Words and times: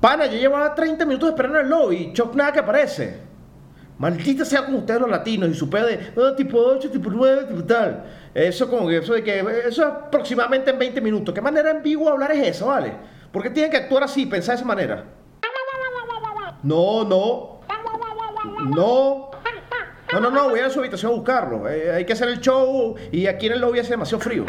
Pana, 0.00 0.26
yo 0.26 0.38
llevaba 0.38 0.74
30 0.74 1.04
minutos 1.04 1.28
esperando 1.30 1.58
en 1.58 1.64
el 1.66 1.70
lobby. 1.70 2.12
Choc 2.12 2.34
nada 2.34 2.52
que 2.52 2.60
aparece. 2.60 3.18
Maldita 3.98 4.46
sea 4.46 4.64
con 4.64 4.76
ustedes 4.76 4.98
los 5.00 5.10
latinos 5.10 5.50
y 5.50 5.54
su 5.54 5.68
pedo 5.68 5.86
de 5.86 6.12
"Ah, 6.16 6.34
tipo 6.34 6.58
8, 6.58 6.90
tipo 6.90 7.10
9, 7.10 7.44
tipo 7.48 7.62
tal. 7.64 8.04
Eso 8.32 8.70
como 8.70 8.88
que 8.88 8.96
eso 8.96 9.12
de 9.12 9.22
que 9.22 9.40
eso 9.40 9.66
es 9.66 9.80
aproximadamente 9.80 10.70
en 10.70 10.78
20 10.78 11.00
minutos. 11.02 11.34
¿Qué 11.34 11.42
manera 11.42 11.70
en 11.70 11.82
hablar 12.08 12.32
es 12.32 12.48
esa, 12.56 12.64
vale? 12.64 12.94
¿Por 13.30 13.42
qué 13.42 13.50
tienen 13.50 13.70
que 13.70 13.76
actuar 13.76 14.02
así, 14.04 14.24
pensar 14.24 14.54
de 14.54 14.60
esa 14.60 14.66
manera? 14.66 15.04
No, 16.62 17.04
no. 17.04 17.60
No. 18.76 19.30
No, 20.12 20.18
no, 20.20 20.30
no, 20.30 20.48
voy 20.48 20.60
a 20.60 20.70
su 20.70 20.80
habitación 20.80 21.12
a 21.12 21.14
buscarlo. 21.16 21.68
Eh, 21.68 21.92
hay 21.92 22.04
que 22.06 22.14
hacer 22.14 22.28
el 22.30 22.40
show 22.40 22.96
y 23.12 23.26
aquí 23.26 23.46
en 23.46 23.52
el 23.52 23.60
lobby 23.60 23.78
hace 23.80 23.90
demasiado 23.90 24.20
frío. 24.22 24.44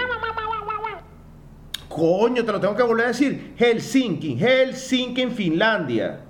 Coño, 1.93 2.45
te 2.45 2.51
lo 2.53 2.59
tengo 2.59 2.73
que 2.73 2.83
volver 2.83 3.05
a 3.05 3.07
decir. 3.09 3.53
Helsinki, 3.57 4.37
Helsinki 4.39 5.21
en 5.21 5.31
Finlandia. 5.31 6.21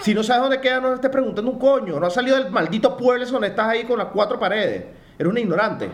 Si 0.00 0.14
no 0.14 0.22
sabes 0.22 0.42
dónde 0.42 0.60
queda, 0.62 0.80
no 0.80 0.94
estés 0.94 1.10
preguntando 1.10 1.50
un 1.50 1.58
coño. 1.58 2.00
No 2.00 2.06
has 2.06 2.14
salido 2.14 2.36
del 2.38 2.50
maldito 2.50 2.96
pueblo 2.96 3.26
donde 3.26 3.48
estás 3.48 3.66
ahí 3.68 3.84
con 3.84 3.98
las 3.98 4.08
cuatro 4.08 4.38
paredes. 4.38 4.86
Eres 5.18 5.30
un 5.30 5.36
ignorante. 5.36 5.90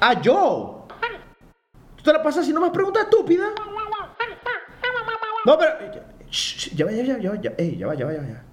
Ah, 0.00 0.20
yo. 0.20 0.86
¿Tú 1.96 2.02
te 2.02 2.12
la 2.12 2.22
pasas 2.22 2.42
haciendo 2.42 2.60
más 2.60 2.70
preguntas 2.70 3.04
estúpidas? 3.04 3.52
No, 5.46 5.58
pero. 5.58 5.70
Ya 6.74 6.84
va, 6.84 6.92
ya 6.92 7.14
va, 7.14 7.20
ya 7.20 7.30
va, 7.30 7.40
ya 7.40 7.50
va. 7.50 7.56
Ey, 7.56 7.76
ya 7.78 7.86
va, 7.86 7.94
ya 7.94 8.04
va, 8.04 8.12
ya 8.12 8.20
va. 8.20 8.44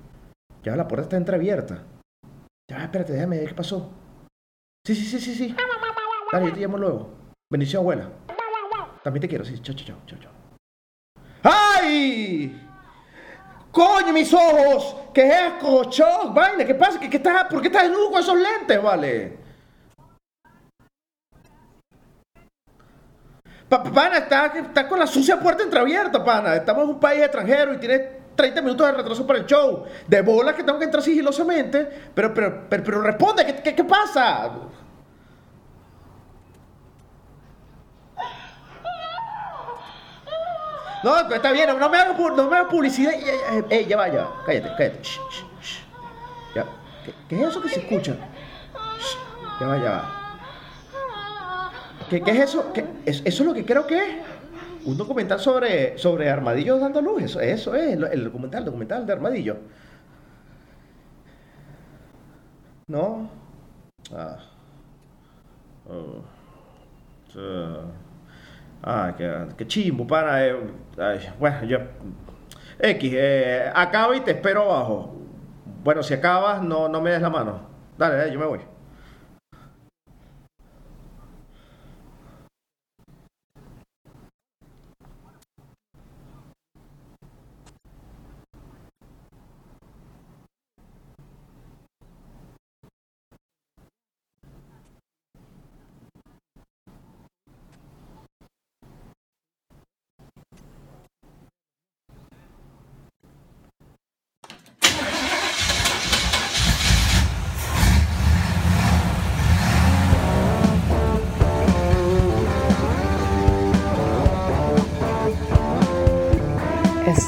Ya 0.64 0.72
va, 0.72 0.78
la 0.78 0.88
puerta 0.88 1.03
está 1.03 1.17
entreabierta. 1.17 1.84
Ya 2.70 2.78
va, 2.78 2.84
espérate, 2.84 3.12
déjame 3.12 3.40
ver 3.40 3.50
qué 3.50 3.56
pasó. 3.56 3.92
Sí, 4.86 4.95
sí, 4.95 5.06
sí, 5.06 5.20
sí, 5.20 5.36
sí. 5.36 5.56
Dale, 6.31 6.48
yo 6.48 6.53
te 6.53 6.62
llamo 6.62 6.78
luego. 6.78 7.09
Bendición, 7.50 7.81
abuela. 7.81 8.09
También 9.04 9.22
te 9.22 9.28
quiero, 9.28 9.44
sí. 9.46 9.60
Chao, 9.62 9.76
chao, 9.76 9.98
chao, 10.05 10.20
chao. 10.20 10.32
¡Ay! 11.44 12.68
¡Coño, 13.72 14.14
mis 14.14 14.34
ojos! 14.34 14.96
¿Qué 15.14 15.32
asco? 15.34 15.86
¡Choc! 15.86 16.34
¡Vaina! 16.34 16.66
¿Qué 16.66 16.75
pasa? 16.75 17.00
¿Qué, 17.00 17.09
qué 17.09 17.17
estás, 17.17 17.45
¿Por 17.45 17.62
qué 17.62 17.67
estás 17.67 17.84
desnudo 17.84 18.12
con 18.12 18.22
esos 18.22 18.38
lentes, 18.38 18.81
vale? 18.81 19.38
Pa- 23.70 23.84
pana, 23.84 24.17
estás 24.17 24.56
está 24.56 24.88
con 24.88 25.00
la 25.00 25.08
sucia 25.08 25.40
puerta 25.40 25.64
entreabierta, 25.64 26.23
pana. 26.23 26.56
Estamos 26.56 26.84
en 26.84 26.90
un 26.92 27.00
país 27.00 27.22
extranjero 27.22 27.73
y 27.73 27.78
tienes 27.78 28.02
30 28.36 28.62
minutos 28.62 28.86
de 28.88 28.94
retraso 28.94 29.25
para 29.25 29.40
el 29.40 29.45
show. 29.45 29.86
De 30.08 30.22
bolas 30.22 30.56
que 30.56 30.64
tengo 30.64 30.78
que 30.78 30.86
entrar 30.86 31.02
sigilosamente. 31.02 31.90
Pero, 32.14 32.34
pero, 32.34 32.66
pero, 32.70 32.84
pero 32.84 33.02
responde, 33.02 33.45
¿qué, 33.45 33.56
qué, 33.64 33.73
qué 33.75 33.84
pasa? 33.86 34.52
No, 41.03 41.17
está 41.33 41.52
bien, 41.52 41.67
no 41.80 41.89
me 41.89 41.97
hagas, 41.97 42.17
no 42.17 42.49
me 42.49 42.63
publicidad. 42.66 43.13
Ey, 43.69 43.85
ya 43.88 43.97
va, 43.97 44.07
ya 44.07 44.23
va. 44.23 44.44
Cállate, 44.45 44.69
cállate. 44.77 44.99
¿Qué, 47.27 47.41
es 47.41 47.47
eso 47.47 47.61
que 47.61 47.69
se 47.69 47.80
escucha? 47.80 48.16
Ya 49.59 49.67
va, 49.67 49.77
ya. 49.77 50.03
¿Qué, 52.09 52.22
es 52.25 52.39
eso? 52.39 52.72
¿Qué- 52.73 52.85
es- 53.05 53.22
eso 53.25 53.44
es 53.44 53.47
lo 53.47 53.53
que 53.53 53.66
creo 53.66 53.88
que 53.88 53.97
es. 53.97 54.16
Un 54.85 54.97
documental 54.97 55.39
sobre, 55.39 55.97
sobre 55.97 56.29
armadillos 56.29 56.79
dando 56.81 57.02
luz. 57.02 57.23
Eso, 57.23 57.39
eso 57.39 57.75
es, 57.75 57.94
el, 57.94 58.03
el 58.05 58.23
documental, 58.25 58.66
documental 58.66 59.05
de 59.05 59.13
armadillo. 59.13 59.57
¿No? 62.88 63.29
Ah. 64.13 64.38
Oh. 65.89 66.23
Ah. 67.38 67.81
Ah, 68.83 69.13
qué, 69.17 69.45
qué 69.57 69.67
chimbo, 69.67 70.07
pana. 70.07 70.44
eh, 70.45 70.55
bueno, 71.39 71.63
yo. 71.63 71.80
X, 72.80 73.13
eh, 73.16 73.71
acaba 73.73 74.16
y 74.16 74.21
te 74.21 74.31
espero 74.31 74.63
abajo. 74.63 75.16
Bueno, 75.83 76.03
si 76.03 76.13
acabas, 76.13 76.61
no, 76.61 76.88
no 76.89 77.02
me 77.02 77.11
des 77.11 77.21
la 77.21 77.30
mano. 77.30 77.61
Dale, 77.97 78.16
dale, 78.16 78.31
yo 78.31 78.39
me 78.39 78.45
voy. 78.45 78.59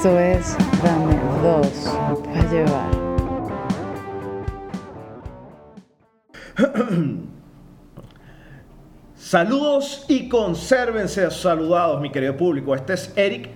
Esto 0.03 0.19
es 0.19 0.57
Dame 0.83 1.15
dos 1.41 1.97
para 2.25 2.51
llevar. 2.51 2.91
Saludos 9.15 10.05
y 10.09 10.27
consérvense 10.27 11.31
saludados, 11.31 12.01
mi 12.01 12.11
querido 12.11 12.35
público. 12.35 12.75
Este 12.75 12.95
es 12.95 13.13
Eric 13.15 13.49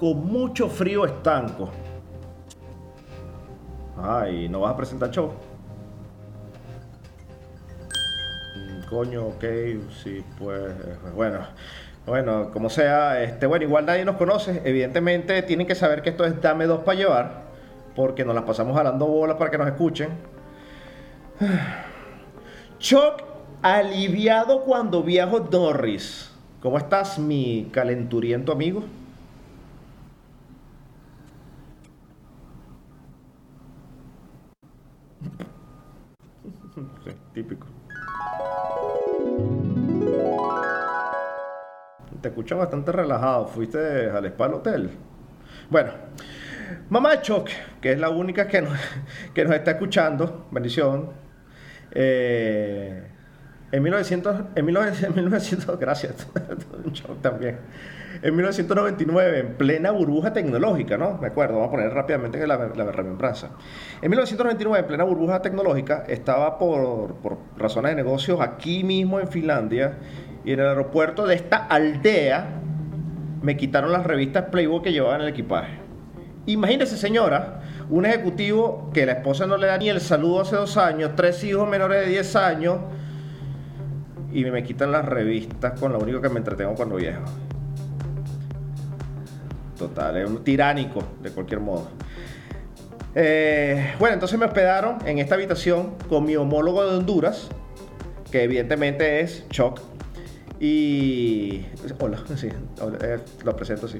con 0.00 0.26
mucho 0.26 0.68
frío 0.68 1.06
estanco. 1.06 1.70
Ay, 3.96 4.48
¿no 4.48 4.62
vas 4.62 4.72
a 4.72 4.76
presentar 4.76 5.12
show? 5.12 5.34
Mm, 8.56 8.88
Coño, 8.90 9.26
ok, 9.26 9.44
sí, 10.02 10.24
pues, 10.36 10.74
bueno, 11.14 11.46
bueno, 12.06 12.50
como 12.52 12.70
sea, 12.70 13.22
este, 13.22 13.46
bueno, 13.46 13.64
igual 13.64 13.86
nadie 13.86 14.04
nos 14.04 14.16
conoce, 14.16 14.62
evidentemente 14.64 15.42
tienen 15.42 15.66
que 15.66 15.74
saber 15.74 16.02
que 16.02 16.10
esto 16.10 16.24
es 16.24 16.40
Dame 16.40 16.66
Dos 16.66 16.80
para 16.84 16.98
llevar, 16.98 17.42
porque 17.96 18.24
nos 18.24 18.34
las 18.34 18.44
pasamos 18.44 18.76
jalando 18.76 19.06
bolas 19.06 19.36
para 19.36 19.50
que 19.50 19.58
nos 19.58 19.66
escuchen. 19.66 20.10
Choc 22.78 23.22
aliviado 23.62 24.62
cuando 24.62 25.02
viajo 25.02 25.40
Norris. 25.50 26.30
¿Cómo 26.62 26.78
estás, 26.78 27.18
mi 27.18 27.68
calenturiento 27.72 28.52
amigo? 28.52 28.84
Sí, 37.04 37.10
típico. 37.32 37.75
Te 42.26 42.30
escucho 42.30 42.58
bastante 42.58 42.90
relajado. 42.90 43.46
¿Fuiste 43.46 44.10
al 44.10 44.24
spa 44.24 44.46
al 44.46 44.54
hotel? 44.54 44.90
Bueno, 45.70 45.92
mamá 46.90 47.22
Choc, 47.22 47.48
que 47.80 47.92
es 47.92 48.00
la 48.00 48.08
única 48.08 48.48
que 48.48 48.62
nos, 48.62 48.76
que 49.32 49.44
nos 49.44 49.54
está 49.54 49.70
escuchando, 49.70 50.48
bendición. 50.50 51.12
Eh, 51.92 53.00
en 53.72 53.82
1900, 53.82 54.36
en 54.54 54.64
1900, 54.64 55.08
en 55.08 55.14
1900 55.14 55.78
gracias, 55.78 56.28
Choc 56.92 57.20
también. 57.20 57.58
En 58.22 58.34
1999, 58.34 59.38
en 59.38 59.54
plena 59.54 59.90
burbuja 59.90 60.32
tecnológica, 60.32 60.96
¿no? 60.96 61.18
Me 61.18 61.26
acuerdo, 61.26 61.56
vamos 61.56 61.68
a 61.68 61.70
poner 61.72 61.92
rápidamente 61.92 62.46
la, 62.46 62.56
la 62.56 62.92
remembranza. 62.92 63.50
En 64.00 64.08
1999, 64.10 64.80
en 64.80 64.86
plena 64.86 65.04
burbuja 65.04 65.42
tecnológica, 65.42 66.04
estaba 66.08 66.58
por, 66.58 67.16
por 67.16 67.38
razones 67.58 67.90
de 67.90 67.96
negocios 67.96 68.40
aquí 68.40 68.84
mismo 68.84 69.20
en 69.20 69.28
Finlandia 69.28 69.98
y 70.44 70.52
en 70.52 70.60
el 70.60 70.66
aeropuerto 70.66 71.26
de 71.26 71.34
esta 71.34 71.56
aldea 71.66 72.46
me 73.42 73.56
quitaron 73.56 73.92
las 73.92 74.04
revistas 74.04 74.44
Playboy 74.50 74.82
que 74.82 74.92
llevaba 74.92 75.16
en 75.16 75.22
el 75.22 75.28
equipaje. 75.28 75.78
Imagínese, 76.46 76.96
señora, 76.96 77.60
un 77.90 78.06
ejecutivo 78.06 78.90
que 78.94 79.04
la 79.04 79.12
esposa 79.12 79.46
no 79.46 79.56
le 79.56 79.66
da 79.66 79.78
ni 79.78 79.88
el 79.88 80.00
saludo 80.00 80.40
hace 80.42 80.56
dos 80.56 80.76
años, 80.76 81.12
tres 81.16 81.42
hijos 81.44 81.68
menores 81.68 82.06
de 82.06 82.10
10 82.10 82.36
años, 82.36 82.78
y 84.36 84.44
me 84.44 84.62
quitan 84.62 84.92
las 84.92 85.06
revistas 85.06 85.80
con 85.80 85.92
lo 85.92 85.98
único 85.98 86.20
que 86.20 86.28
me 86.28 86.38
entretengo 86.38 86.74
cuando 86.74 86.96
viejo. 86.96 87.22
Total, 89.78 90.14
es 90.18 90.28
un 90.28 90.44
tiránico, 90.44 91.02
de 91.22 91.30
cualquier 91.30 91.60
modo. 91.60 91.88
Eh, 93.14 93.94
bueno, 93.98 94.12
entonces 94.12 94.38
me 94.38 94.44
hospedaron 94.44 94.98
en 95.06 95.20
esta 95.20 95.36
habitación 95.36 95.94
con 96.10 96.26
mi 96.26 96.36
homólogo 96.36 96.84
de 96.84 96.98
Honduras, 96.98 97.48
que 98.30 98.42
evidentemente 98.42 99.20
es 99.20 99.48
Choc. 99.48 99.80
Y. 100.60 101.64
Hola, 101.98 102.18
sí, 102.36 102.48
eh, 103.02 103.18
lo 103.42 103.56
presento 103.56 103.86
así. 103.86 103.96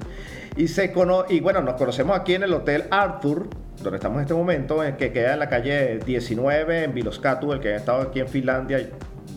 Y, 0.55 0.67
se 0.67 0.91
cono 0.91 1.25
y 1.27 1.39
bueno, 1.39 1.61
nos 1.61 1.73
conocemos 1.75 2.15
aquí 2.15 2.35
en 2.35 2.43
el 2.43 2.53
Hotel 2.53 2.85
Arthur, 2.91 3.47
donde 3.81 3.97
estamos 3.97 4.17
en 4.17 4.21
este 4.21 4.35
momento, 4.35 4.83
eh, 4.83 4.95
que 4.97 5.11
queda 5.11 5.33
en 5.33 5.39
la 5.39 5.49
calle 5.49 5.97
19, 5.97 6.83
en 6.83 6.93
Viloscatu, 6.93 7.53
el 7.53 7.59
que 7.59 7.69
ha 7.69 7.77
estado 7.77 8.03
aquí 8.03 8.19
en 8.19 8.27
Finlandia. 8.27 8.87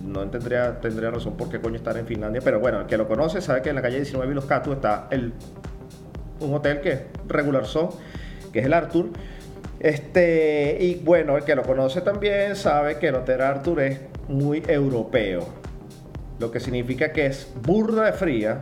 No 0.05 0.29
tendría, 0.29 0.81
tendría 0.81 1.11
razón 1.11 1.37
por 1.37 1.51
qué 1.51 1.61
coño 1.61 1.77
estar 1.77 1.97
en 1.97 2.07
Finlandia, 2.07 2.41
pero 2.43 2.61
bueno, 2.61 2.81
el 2.81 2.87
que 2.87 2.97
lo 2.97 3.07
conoce 3.07 3.41
sabe 3.41 3.63
que 3.63 3.69
en 3.69 3.77
la 3.77 3.83
calle 3.83 3.97
19 3.97 4.29
Viloscatu 4.29 4.73
está 4.73 5.09
el 5.11 5.33
un 6.41 6.55
hotel 6.55 6.81
que 6.81 6.93
es 6.93 7.01
regular 7.29 7.67
son, 7.67 7.91
que 8.53 8.61
es 8.61 8.67
el 8.67 8.73
Arthur. 8.73 9.11
Este, 9.79 10.77
y 10.81 10.97
bueno, 10.97 11.37
el 11.37 11.45
que 11.45 11.55
lo 11.55 11.63
conoce 11.63 12.01
también 12.01 12.57
sabe 12.57 12.99
que 12.99 13.09
el 13.09 13.15
Hotel 13.15 13.41
Arthur 13.41 13.81
es 13.81 14.01
muy 14.29 14.63
europeo. 14.67 15.47
Lo 16.39 16.51
que 16.51 16.61
significa 16.61 17.13
que 17.13 17.27
es 17.27 17.53
burda 17.63 18.07
de 18.07 18.13
fría, 18.13 18.61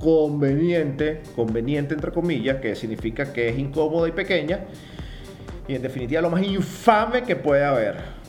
conveniente, 0.00 1.22
conveniente 1.34 1.94
entre 1.94 2.12
comillas, 2.12 2.58
que 2.58 2.74
significa 2.76 3.32
que 3.32 3.48
es 3.48 3.58
incómoda 3.58 4.08
y 4.08 4.12
pequeña. 4.12 4.60
Y 5.66 5.74
en 5.74 5.82
definitiva 5.82 6.20
lo 6.20 6.30
más 6.30 6.42
infame 6.42 7.22
que 7.22 7.36
puede 7.36 7.64
haber. 7.64 8.23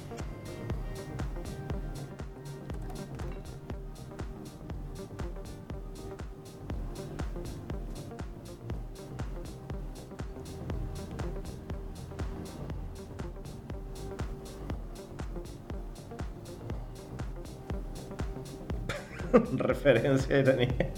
referencia 19.57 20.43
tenía. 20.43 20.91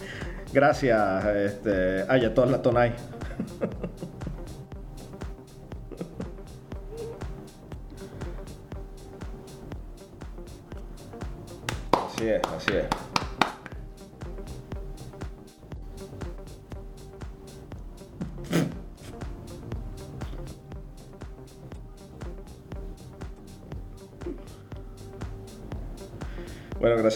Gracias, 0.53 1.25
este, 1.25 2.01
la 2.51 2.61
Tonay. 2.61 2.93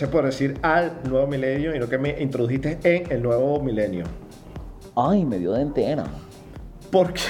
Gracias 0.01 0.15
por 0.15 0.25
decir 0.25 0.57
al 0.63 0.93
nuevo 1.07 1.27
milenio 1.27 1.75
y 1.75 1.79
no 1.79 1.87
que 1.87 1.99
me 1.99 2.19
introdujiste 2.19 2.79
en 2.81 3.11
el 3.11 3.21
nuevo 3.21 3.61
milenio. 3.61 4.05
Ay, 4.95 5.23
me 5.25 5.37
dio 5.37 5.51
de 5.51 5.61
entera. 5.61 6.05
Porque, 6.91 7.21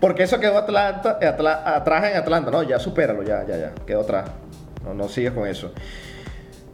porque 0.00 0.22
eso 0.22 0.38
quedó 0.38 0.58
Atlanta, 0.58 1.18
atrás 1.20 2.12
en 2.12 2.16
Atlanta. 2.16 2.52
No, 2.52 2.62
ya 2.62 2.78
supéralo, 2.78 3.24
ya, 3.24 3.44
ya, 3.44 3.56
ya. 3.56 3.74
Quedó 3.84 4.02
atrás. 4.02 4.30
No, 4.84 4.94
no 4.94 5.08
sigues 5.08 5.32
con 5.32 5.48
eso. 5.48 5.72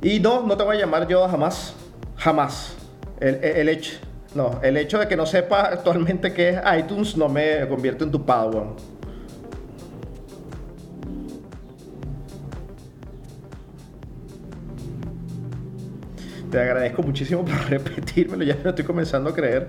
Y 0.03 0.21
no, 0.21 0.43
no 0.43 0.55
te 0.55 0.65
voy 0.65 0.77
a 0.77 0.81
llamar 0.81 1.09
yo 1.09 1.27
jamás. 1.27 1.73
Jamás. 2.17 2.77
El, 3.19 3.71
hecho. 3.71 4.01
No, 4.35 4.61
el 4.63 4.77
hecho 4.77 4.99
de 4.99 5.09
que 5.09 5.17
no 5.17 5.25
sepa 5.25 5.63
actualmente 5.63 6.35
qué 6.35 6.51
es 6.51 6.61
iTunes 6.79 7.17
no 7.17 7.31
me 7.31 7.67
convierte 7.69 8.05
en 8.05 8.11
tu 8.11 8.27
Padawan. 8.27 8.75
Te 16.51 16.61
agradezco 16.61 17.03
muchísimo 17.03 17.45
por 17.45 17.69
repetírmelo, 17.69 18.45
ya 18.45 18.57
lo 18.63 18.71
estoy 18.71 18.85
comenzando 18.85 19.31
a 19.31 19.35
creer. 19.35 19.69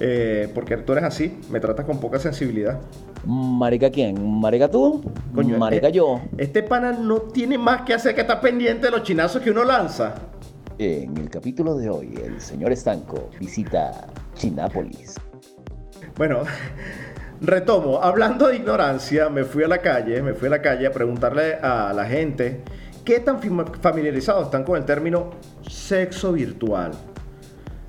Eh, 0.00 0.50
porque 0.54 0.76
tú 0.78 0.92
eres 0.92 1.04
así, 1.04 1.38
me 1.50 1.60
tratas 1.60 1.86
con 1.86 2.00
poca 2.00 2.18
sensibilidad. 2.18 2.80
¿Marica 3.24 3.90
quién? 3.90 4.40
¿Marica 4.40 4.68
tú? 4.68 5.02
Coño, 5.34 5.58
¿Marica 5.58 5.88
eh, 5.88 5.92
yo? 5.92 6.22
Este 6.36 6.62
pana 6.62 6.92
no 6.92 7.20
tiene 7.20 7.56
más 7.56 7.82
que 7.82 7.94
hacer 7.94 8.14
que 8.14 8.22
estar 8.22 8.40
pendiente 8.40 8.86
de 8.86 8.90
los 8.90 9.02
chinazos 9.02 9.42
que 9.42 9.50
uno 9.50 9.64
lanza. 9.64 10.14
En 10.78 11.16
el 11.16 11.30
capítulo 11.30 11.76
de 11.76 11.88
hoy, 11.88 12.14
el 12.24 12.40
señor 12.40 12.72
Estanco 12.72 13.30
visita 13.38 14.08
Chinápolis. 14.34 15.14
Bueno, 16.16 16.42
retomo. 17.40 18.02
Hablando 18.02 18.48
de 18.48 18.56
ignorancia, 18.56 19.28
me 19.28 19.44
fui 19.44 19.62
a 19.62 19.68
la 19.68 19.78
calle, 19.78 20.22
me 20.22 20.34
fui 20.34 20.48
a 20.48 20.50
la 20.50 20.62
calle 20.62 20.86
a 20.86 20.90
preguntarle 20.90 21.54
a 21.54 21.92
la 21.94 22.06
gente 22.06 22.62
qué 23.04 23.20
tan 23.20 23.40
familiarizados 23.80 24.44
están 24.44 24.64
con 24.64 24.76
el 24.76 24.84
término 24.84 25.30
sexo 25.68 26.32
virtual. 26.32 26.92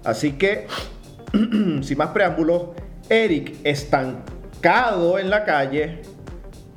Así 0.03 0.33
que, 0.33 0.67
sin 1.81 1.97
más 1.97 2.09
preámbulos, 2.09 2.69
Eric 3.09 3.55
estancado 3.63 5.19
en 5.19 5.29
la 5.29 5.43
calle 5.43 6.01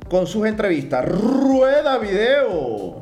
con 0.09 0.27
sus 0.27 0.45
entrevistas. 0.45 1.05
¡Rueda 1.05 1.97
video! 1.97 2.99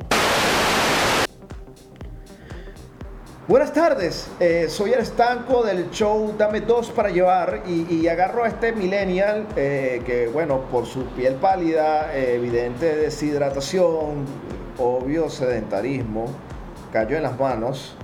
Buenas 3.48 3.72
tardes, 3.72 4.28
eh, 4.40 4.66
soy 4.68 4.92
el 4.92 4.98
estanco 4.98 5.62
del 5.62 5.88
show 5.92 6.34
Dame 6.36 6.62
Dos 6.62 6.90
para 6.90 7.10
Llevar 7.10 7.62
y, 7.68 8.08
agarro 8.08 8.42
a 8.42 8.48
este 8.48 8.72
millennial 8.72 9.46
eh, 9.54 10.02
que, 10.04 10.26
bueno, 10.26 10.62
por 10.62 10.84
su 10.84 11.04
piel 11.10 11.34
pálida, 11.34 12.12
eh, 12.12 12.34
evidente 12.34 12.96
deshidratación, 12.96 14.24
obvio 14.78 15.28
sedentarismo, 15.28 16.26
cayó 16.92 17.16
en 17.16 17.22
las 17.22 17.38
manos, 17.38 17.94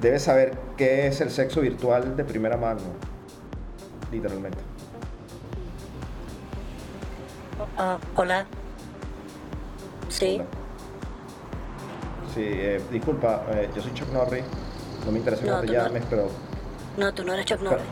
debe 0.00 0.18
saber 0.18 0.56
qué 0.76 1.06
es 1.06 1.20
el 1.20 1.30
sexo 1.30 1.60
virtual 1.60 2.16
de 2.16 2.24
primera 2.24 2.56
mano, 2.56 2.80
literalmente. 4.10 4.58
Ah, 7.76 7.98
hola. 8.16 8.46
Sí. 10.08 10.40
Sí, 12.34 12.44
eh, 12.44 12.80
disculpa, 12.90 13.44
eh, 13.52 13.68
yo 13.74 13.82
soy 13.82 13.92
Chuck 13.94 14.12
Norris. 14.12 14.44
No 15.04 15.12
me 15.12 15.18
interesa 15.18 15.44
cómo 15.44 15.60
te 15.60 15.68
llames, 15.68 16.02
pero. 16.08 16.28
No, 16.96 17.12
tú 17.14 17.24
no 17.24 17.32
eres 17.34 17.46
Chuck 17.46 17.60
Norris. 17.62 17.84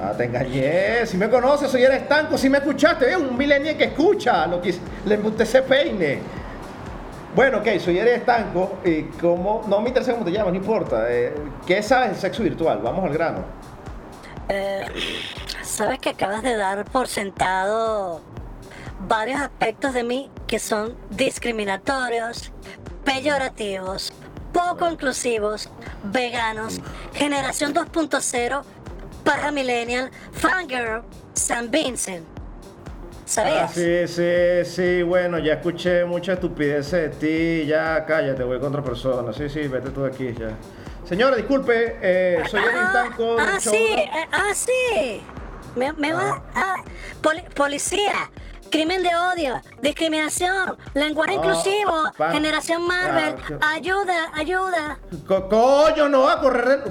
Ah, 0.00 0.12
te 0.16 0.24
engañé. 0.24 1.06
Si 1.06 1.16
me 1.16 1.30
conoces, 1.30 1.70
soy 1.70 1.84
el 1.84 1.92
estanco. 1.92 2.36
Si 2.36 2.48
me 2.50 2.58
escuchaste, 2.58 3.10
es 3.10 3.16
un 3.16 3.36
millennial 3.36 3.76
que 3.76 3.84
escucha 3.84 4.46
lo 4.48 4.60
que 4.60 4.74
le 5.06 5.16
usted 5.18 5.44
se 5.44 5.62
peine. 5.62 6.18
Bueno, 7.34 7.58
ok, 7.58 7.78
soy 7.78 7.98
Eres 7.98 8.18
Estanco. 8.18 8.78
Y 8.84 9.04
como, 9.04 9.62
no 9.66 9.80
me 9.80 9.88
interesa 9.88 10.12
cómo 10.12 10.24
te 10.24 10.32
llamas, 10.32 10.52
no 10.52 10.58
importa. 10.58 11.06
Eh, 11.10 11.34
¿Qué 11.66 11.82
sabes 11.82 12.10
del 12.10 12.18
sexo 12.18 12.42
virtual? 12.42 12.80
Vamos 12.82 13.04
al 13.04 13.12
grano. 13.12 13.44
Eh, 14.48 14.84
sabes 15.62 15.98
que 15.98 16.10
acabas 16.10 16.42
de 16.42 16.56
dar 16.56 16.84
por 16.84 17.08
sentado 17.08 18.20
varios 19.08 19.40
aspectos 19.40 19.94
de 19.94 20.04
mí 20.04 20.30
que 20.46 20.58
son 20.58 20.94
discriminatorios, 21.10 22.52
peyorativos, 23.04 24.12
poco 24.52 24.90
inclusivos, 24.90 25.70
veganos, 26.04 26.80
generación 27.14 27.72
2.0, 27.72 28.62
para 29.24 29.50
millennial, 29.52 30.10
fangirl, 30.32 31.02
San 31.32 31.70
Vincent. 31.70 32.26
Ah, 33.38 33.68
sí, 33.72 34.06
sí, 34.08 34.64
sí, 34.64 35.02
bueno, 35.02 35.38
ya 35.38 35.54
escuché 35.54 36.04
mucha 36.04 36.34
estupidez 36.34 36.90
de 36.90 37.08
ti, 37.08 37.66
ya 37.66 38.04
cállate, 38.04 38.42
voy 38.42 38.58
con 38.58 38.68
otra 38.68 38.82
persona. 38.82 39.32
Sí, 39.32 39.48
sí, 39.48 39.68
vete 39.68 39.90
tú 39.90 40.02
de 40.02 40.08
aquí 40.08 40.34
ya. 40.38 40.50
Señora, 41.08 41.36
disculpe, 41.36 41.98
eh, 42.02 42.42
soy 42.50 42.62
el 42.62 42.92
Tanco. 42.92 43.36
Ah, 43.38 43.58
sí, 43.58 43.76
eh, 43.76 44.28
ah, 44.32 44.52
sí. 44.54 45.22
Me, 45.76 45.92
me 45.94 46.12
va. 46.12 46.42
Ah, 46.54 46.76
policía, 47.54 48.30
crimen 48.70 49.02
de 49.02 49.10
odio, 49.14 49.62
discriminación, 49.80 50.76
lenguaje 50.92 51.34
inclusivo, 51.34 52.12
generación 52.32 52.86
Marvel, 52.86 53.36
ayuda, 53.60 54.30
ayuda. 54.34 54.98
coño, 55.26 56.08
no, 56.08 56.28
a 56.28 56.38
correr. 56.40 56.84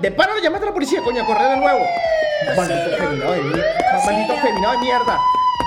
De, 0.00 0.10
paro 0.12 0.34
le 0.36 0.42
llamaste 0.42 0.66
a 0.66 0.68
la 0.68 0.74
policía, 0.74 1.00
coño, 1.02 1.22
a 1.22 1.26
correr 1.26 1.50
de 1.50 1.56
nuevo. 1.56 1.80
Maldito 2.56 2.96
feminado 2.96 3.32
de 3.32 3.42
maldito 4.06 4.36
feminado 4.36 4.72
de 4.72 4.78
mierda. 4.78 5.20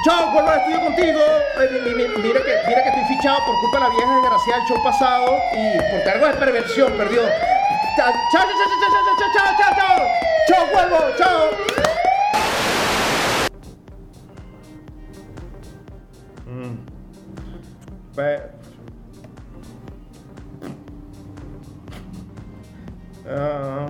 Chao, 0.04 0.32
vuelvo 0.34 0.50
al 0.50 0.60
estudio 0.60 0.82
contigo. 0.82 1.20
Mira 2.22 2.42
que, 2.44 2.62
mira 2.68 2.84
que 2.84 2.90
estoy 2.90 3.06
fichado 3.16 3.38
por 3.46 3.58
culpa 3.62 3.78
de 3.78 3.84
la 3.86 3.90
vieja 3.90 4.16
desgraciada 4.16 4.60
del 4.60 4.68
show 4.68 4.84
pasado 4.84 5.40
y 5.54 5.78
por 5.92 6.04
cargo 6.04 6.28
de 6.28 6.34
perversión, 6.34 6.92
perdió. 6.98 7.22
Chao, 7.96 8.12
chao, 8.32 8.44
chao, 8.44 8.68
chao, 8.68 8.90
chao, 8.92 9.30
chao, 9.34 9.56
chao, 9.58 9.72
chao. 9.78 10.00
Chao, 10.48 10.68
vuelvo, 10.74 11.00
chao. 11.18 11.52
Mm. 16.48 16.78
Uh. 23.26 23.88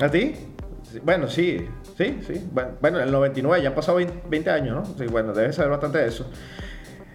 ¿A 0.00 0.10
ti? 0.10 0.43
Bueno, 1.04 1.28
sí, 1.28 1.68
sí, 1.98 2.18
sí. 2.26 2.48
Bueno, 2.80 2.96
en 2.98 3.04
el 3.04 3.12
99 3.12 3.62
ya 3.62 3.68
han 3.68 3.74
pasado 3.74 3.98
20, 3.98 4.50
años, 4.50 4.74
¿no? 4.74 4.84
Sí, 4.96 5.06
bueno, 5.06 5.34
debe 5.34 5.52
saber 5.52 5.70
bastante 5.70 5.98
de 5.98 6.08
eso. 6.08 6.30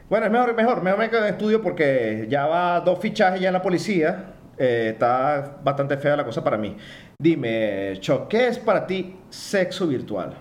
Bueno, 0.09 0.27
es 0.27 0.31
mejor, 0.31 0.55
mejor, 0.55 0.83
mejor 0.83 0.99
me 0.99 1.09
quedo 1.09 1.25
en 1.25 1.33
estudio 1.33 1.61
porque 1.61 2.27
ya 2.29 2.45
va 2.45 2.79
dos 2.81 2.99
fichajes 2.99 3.41
ya 3.41 3.47
en 3.49 3.53
la 3.53 3.61
policía. 3.63 4.33
Eh, 4.57 4.91
está 4.93 5.59
bastante 5.63 5.97
fea 5.97 6.15
la 6.15 6.25
cosa 6.25 6.43
para 6.43 6.57
mí. 6.57 6.77
Dime, 7.17 7.97
Choc, 7.99 8.27
¿qué 8.27 8.47
es 8.47 8.59
para 8.59 8.85
ti 8.85 9.15
sexo 9.29 9.87
virtual? 9.87 10.33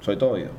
Soy 0.00 0.16
todo 0.16 0.30
oído. 0.32 0.50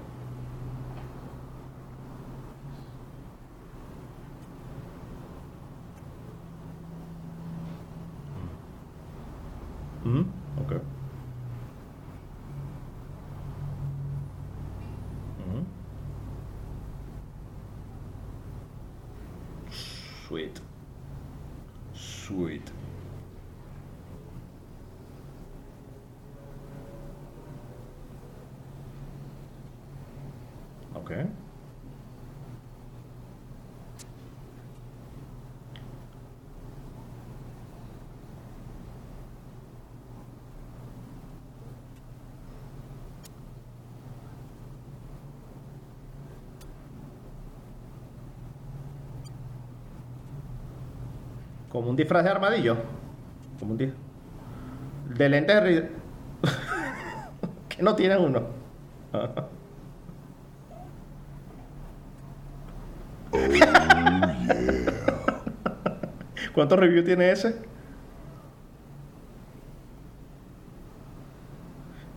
Ujú, 10.06 10.26
Ok. 10.64 10.72
Ujú. 15.40 15.66
Sweet. 20.28 20.60
Sweet. 21.94 22.72
Ok. 30.96 31.12
Como 51.70 51.82
un 51.82 51.86
disfraz 51.98 52.24
de 52.24 52.30
armadillo. 52.30 52.78
Como 53.60 53.72
un 53.72 53.78
disfraz. 53.78 54.00
De 55.18 55.30
lentes 55.30 55.64
de 55.64 55.92
que 57.70 57.84
no 57.84 57.96
tienen 57.96 58.22
uno. 58.22 58.42
¿Cuántos 66.54 66.80
reviews 66.80 67.06
tiene 67.06 67.32
ese? 67.32 67.56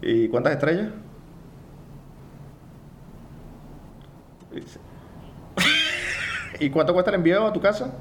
¿Y 0.02 0.28
cuántas 0.28 0.52
estrellas? 0.54 0.88
¿Y 6.60 6.70
cuánto 6.70 6.92
cuesta 6.92 7.10
el 7.10 7.16
envío 7.16 7.46
a 7.46 7.52
tu 7.52 7.60
casa? 7.60 7.92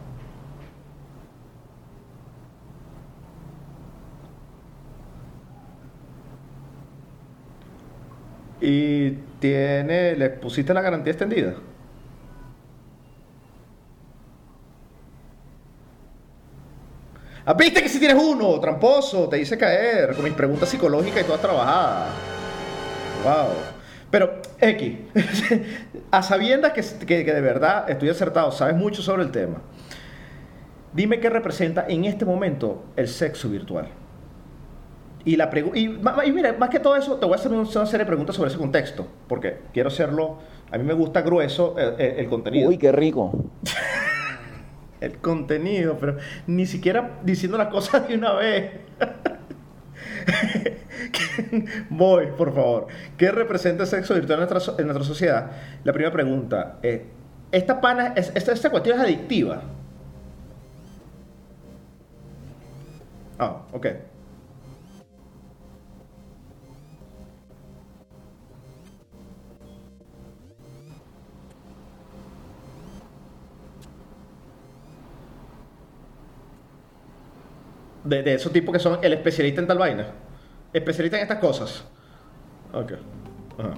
¿Y 8.62 9.12
tiene, 9.40 10.16
le 10.16 10.30
pusiste 10.32 10.74
la 10.74 10.82
garantía 10.82 11.12
extendida? 11.12 11.56
Ah, 17.46 17.54
viste 17.54 17.82
que 17.82 17.90
si 17.90 18.00
tienes 18.00 18.22
uno, 18.22 18.60
tramposo, 18.60 19.28
te 19.30 19.40
hice 19.40 19.58
caer 19.58 20.14
con 20.16 20.24
mis 20.24 20.34
preguntas 20.34 20.70
psicológicas 20.70 21.22
y 21.22 21.26
todas 21.26 21.42
trabajadas. 21.42 22.10
Wow. 23.24 23.54
Pero, 24.12 24.42
X, 24.60 24.98
a 26.12 26.24
sabiendas 26.24 26.74
que, 26.74 26.82
que- 27.06 27.26
que 27.26 27.34
de 27.34 27.42
verdad 27.42 27.90
estoy 27.90 28.10
acertado, 28.10 28.52
sabes 28.52 28.76
mucho 28.76 29.02
sobre 29.02 29.24
el 29.24 29.32
tema, 29.32 29.58
dime 30.94 31.20
qué 31.20 31.30
representa 31.30 31.86
en 31.88 32.06
este 32.06 32.26
momento 32.26 32.86
el 32.96 33.08
sexo 33.08 33.50
virtual. 33.50 33.88
Y, 35.26 35.36
la 35.36 35.50
y, 35.76 35.80
y 35.80 36.32
mira, 36.32 36.54
más 36.54 36.70
que 36.70 36.80
todo 36.80 36.96
eso, 36.96 37.18
te 37.18 37.26
voy 37.26 37.34
a 37.34 37.38
hacer 37.38 37.52
un- 37.52 37.60
una 37.60 37.86
serie 37.86 38.00
de 38.00 38.06
preguntas 38.06 38.36
sobre 38.36 38.50
ese 38.50 38.58
contexto, 38.58 39.06
porque 39.28 39.58
quiero 39.74 39.90
hacerlo, 39.90 40.38
a 40.72 40.78
mí 40.78 40.84
me 40.84 40.94
gusta 40.94 41.22
grueso 41.22 41.76
eh, 41.78 41.96
eh, 42.00 42.16
el, 42.20 42.30
contenido. 42.30 42.70
Uy, 42.70 42.78
qué 42.78 42.92
rico. 42.92 43.32
El 45.02 45.18
contenido, 45.20 45.98
pero 45.98 46.18
ni 46.46 46.66
siquiera 46.66 47.20
diciendo 47.24 47.58
las 47.58 47.68
cosas 47.70 48.06
de 48.10 48.16
una 48.16 48.34
vez. 48.34 48.72
Voy, 51.90 52.28
por 52.38 52.54
favor. 52.54 52.88
¿Qué 53.18 53.32
representa 53.32 53.84
el 53.84 53.90
sexo 53.90 54.14
virtual 54.14 54.42
en 54.42 54.50
nuestra, 54.50 54.74
en 54.78 54.86
nuestra 54.88 55.06
sociedad? 55.06 55.52
La 55.86 55.94
primera 55.94 56.12
pregunta. 56.12 56.80
eh, 56.84 57.06
¿Esta 57.50 57.80
pana, 57.80 58.12
es- 58.16 58.34
esta, 58.36 58.52
esta 58.52 58.70
cuestión 58.70 58.98
es 58.98 59.04
adictiva? 59.06 59.62
Ah, 63.40 63.62
ok. 63.72 63.88
De, 78.04 78.24
de 78.24 78.34
esos 78.36 78.52
tipos 78.52 78.74
que 78.74 78.80
son 78.80 79.00
el 79.02 79.14
especialista 79.14 79.62
en 79.62 79.68
tal 79.68 79.78
vaina. 79.78 80.08
Especialista 80.74 81.18
en 81.18 81.24
estas 81.24 81.40
cosas. 81.40 81.84
Ok. 82.74 82.94
Ajá. 83.58 83.74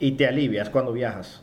Y 0.00 0.12
te 0.12 0.26
alivias 0.26 0.70
cuando 0.70 0.92
viajas. 0.92 1.42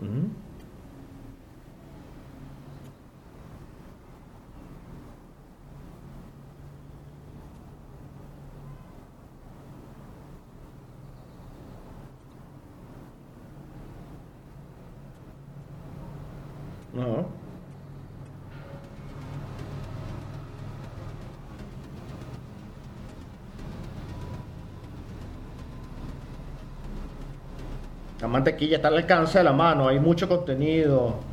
Ujú. 0.00 0.28
No. 16.92 17.26
La 28.20 28.21
mantequilla 28.32 28.76
está 28.76 28.88
al 28.88 28.96
alcance 28.96 29.38
de 29.38 29.44
la 29.44 29.52
mano, 29.52 29.88
hay 29.88 30.00
mucho 30.00 30.28
contenido. 30.28 31.31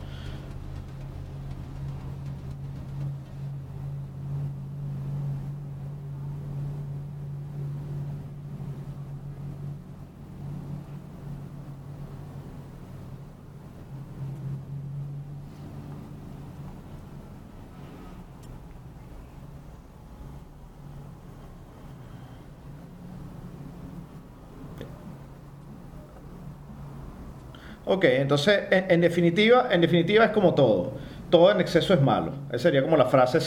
Ok, 27.92 28.04
entonces, 28.06 28.62
en, 28.70 28.86
en 28.92 29.02
definitiva, 29.02 29.68
en 29.72 29.82
definitiva 29.82 30.26
es 30.26 30.32
como 30.32 30.54
todo. 30.54 30.94
Todo 31.32 31.52
en 31.52 31.60
exceso 31.60 31.94
es 31.94 32.02
malo. 32.02 32.34
Esa 32.52 32.64
sería 32.64 32.84
como 32.84 32.96
la 32.98 33.06
frase 33.06 33.40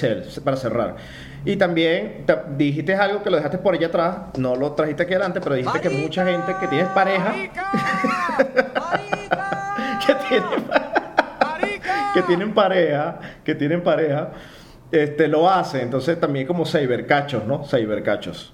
para 0.45 0.57
cerrar. 0.57 0.97
Y 1.45 1.57
también 1.57 2.25
te- 2.27 2.37
dijiste 2.57 2.95
algo 2.95 3.23
que 3.23 3.31
lo 3.31 3.37
dejaste 3.37 3.59
por 3.59 3.75
allá 3.75 3.87
atrás, 3.87 4.17
no 4.39 4.57
lo 4.57 4.73
trajiste 4.73 5.05
aquí 5.05 5.15
adelante, 5.15 5.41
pero 5.41 5.55
dijiste 5.55 5.81
que 5.81 5.91
mucha 5.91 6.25
gente 6.27 6.55
que 6.61 6.67
tiene 6.69 6.87
pareja, 6.95 7.35
que 10.07 10.15
tiene 10.29 10.47
que 12.15 12.23
tienen 12.23 12.53
pareja, 12.53 13.19
que 13.45 13.55
tienen 13.55 13.83
pareja, 13.83 14.31
este, 14.91 15.29
lo 15.29 15.49
hace. 15.49 15.83
Entonces 15.83 16.19
también 16.21 16.47
como 16.47 16.67
cybercachos, 16.67 17.45
¿no? 17.47 17.65
Cybercachos. 17.65 18.53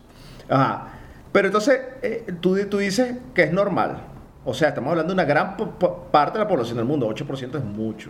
Ajá. 0.49 0.89
Pero 1.33 1.49
entonces, 1.49 1.81
eh, 2.03 2.25
tú, 2.41 2.57
tú 2.67 2.79
dices 2.79 3.17
que 3.35 3.45
es 3.45 3.53
normal. 3.53 3.99
O 4.51 4.55
sea, 4.55 4.69
estamos 4.69 4.93
hablando 4.93 5.13
de 5.13 5.15
una 5.15 5.27
gran 5.27 5.59
parte 6.11 6.39
de 6.39 6.45
la 6.45 6.49
población 6.49 6.79
del 6.79 6.87
mundo. 6.87 7.07
8% 7.07 7.59
es 7.59 7.65
mucho. 7.65 8.09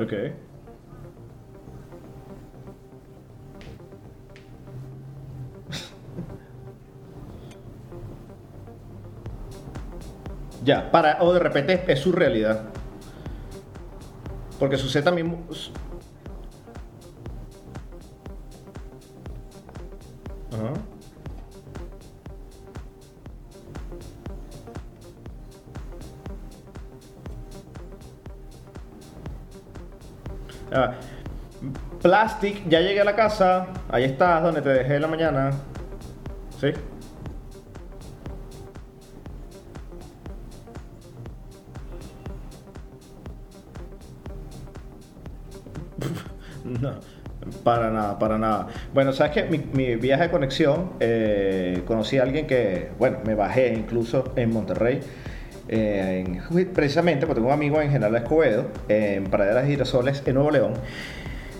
Ok. 0.00 0.12
ya, 10.64 10.90
para, 10.90 11.22
o 11.22 11.34
de 11.34 11.40
repente 11.40 11.84
es 11.86 12.00
su 12.00 12.12
realidad. 12.12 12.70
Porque 14.58 14.78
sucede 14.78 15.02
también... 15.02 15.44
Ajá. 20.52 20.72
Ah, 30.72 30.94
plastic, 32.00 32.68
ya 32.68 32.80
llegué 32.80 33.00
a 33.00 33.04
la 33.04 33.16
casa. 33.16 33.66
Ahí 33.88 34.04
estás, 34.04 34.42
donde 34.42 34.62
te 34.62 34.68
dejé 34.70 34.96
en 34.96 35.02
la 35.02 35.08
mañana. 35.08 35.50
¿Sí? 36.60 36.72
no, 46.64 46.94
para 47.64 47.90
nada, 47.90 48.18
para 48.18 48.38
nada. 48.38 48.68
Bueno, 48.94 49.12
sabes 49.12 49.32
que 49.32 49.44
mi, 49.44 49.96
viaje 49.96 50.24
de 50.24 50.30
conexión, 50.30 50.92
eh, 51.00 51.82
conocí 51.86 52.18
a 52.18 52.22
alguien 52.22 52.46
que, 52.46 52.90
bueno, 52.98 53.18
me 53.24 53.34
bajé 53.34 53.74
incluso 53.74 54.32
en 54.36 54.52
Monterrey. 54.52 55.00
Eh, 55.72 56.24
precisamente 56.74 57.26
porque 57.26 57.38
tengo 57.38 57.46
un 57.46 57.54
amigo 57.54 57.80
en 57.80 57.92
General 57.92 58.16
Escobedo, 58.16 58.66
en 58.88 59.24
Praderas 59.24 59.66
Girasoles, 59.66 60.20
en 60.26 60.34
Nuevo 60.34 60.50
León. 60.50 60.72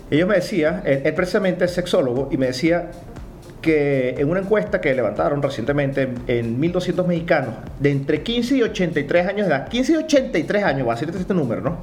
Ellos 0.09 0.27
me 0.27 0.35
decía, 0.35 0.83
él, 0.85 1.13
precisamente 1.13 1.63
es 1.63 1.71
sexólogo, 1.71 2.27
y 2.29 2.35
me 2.35 2.47
decía 2.47 2.91
que 3.61 4.15
en 4.17 4.29
una 4.29 4.41
encuesta 4.41 4.81
que 4.81 4.93
levantaron 4.93 5.41
recientemente 5.41 6.09
en 6.27 6.59
1200 6.59 7.07
mexicanos 7.07 7.55
de 7.79 7.91
entre 7.91 8.21
15 8.21 8.57
y 8.57 8.63
83 8.63 9.27
años 9.27 9.47
de 9.47 9.53
edad, 9.53 9.69
15 9.69 9.93
y 9.93 9.95
83 9.95 10.63
años, 10.63 10.87
va 10.89 10.93
a 10.93 10.97
ser 10.97 11.09
este 11.11 11.33
número, 11.33 11.61
¿no? 11.61 11.77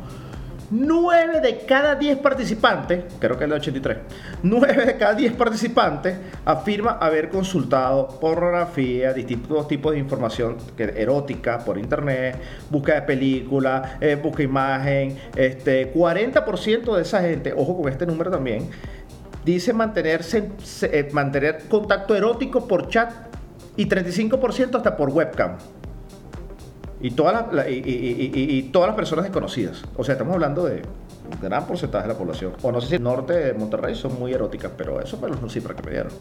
9 0.70 1.40
de 1.40 1.61
cada 1.64 1.94
10 1.94 2.18
participantes, 2.18 3.04
creo 3.18 3.38
que 3.38 3.44
es 3.44 3.50
el 3.50 3.57
83, 3.57 3.98
9 4.42 4.85
de 4.85 4.96
cada 4.98 5.14
10 5.14 5.33
participantes 5.33 6.18
afirma 6.44 6.98
haber 7.00 7.31
consultado 7.31 8.09
pornografía, 8.20 9.14
distintos 9.14 9.66
tipos 9.66 9.92
de 9.92 9.98
información 9.98 10.59
erótica 10.76 11.59
por 11.61 11.78
internet, 11.78 12.37
búsqueda 12.68 12.96
de 12.96 13.02
películas, 13.02 13.92
eh, 14.00 14.18
busca 14.22 14.42
imagen. 14.42 15.16
Este, 15.35 15.90
40% 15.92 16.96
de 16.96 17.02
esa 17.02 17.22
gente, 17.22 17.54
ojo 17.57 17.81
con 17.81 17.90
este 17.90 18.04
número 18.04 18.31
también, 18.31 18.68
dice 19.46 19.72
mantenerse, 19.72 20.50
eh, 20.83 21.09
mantener 21.12 21.62
contacto 21.68 22.14
erótico 22.14 22.68
por 22.68 22.88
chat 22.88 23.11
y 23.74 23.87
35% 23.87 24.76
hasta 24.76 24.96
por 24.96 25.09
webcam. 25.09 25.57
Y 27.00 27.12
todas, 27.12 27.52
las, 27.52 27.66
y, 27.68 28.70
todas 28.72 28.88
las 28.88 28.96
personas 28.96 29.24
desconocidas. 29.24 29.82
O 29.96 30.04
sea, 30.04 30.14
estamos 30.14 30.34
hablando 30.34 30.64
de 30.64 30.82
un 31.32 31.40
gran 31.40 31.66
porcentaje 31.66 32.08
de 32.08 32.12
la 32.12 32.18
población. 32.18 32.54
O 32.62 32.72
no 32.72 32.80
sé 32.80 32.88
si 32.88 32.94
el 32.96 33.02
norte 33.02 33.34
de 33.34 33.52
Monterrey 33.54 33.94
son 33.94 34.18
muy 34.18 34.32
eróticas, 34.32 34.72
pero 34.76 35.00
eso 35.00 35.16
fue 35.16 35.30
la 35.30 35.37
cifra 35.48 35.74
que 35.76 35.82
me 35.84 35.92
dieron. 35.92 36.12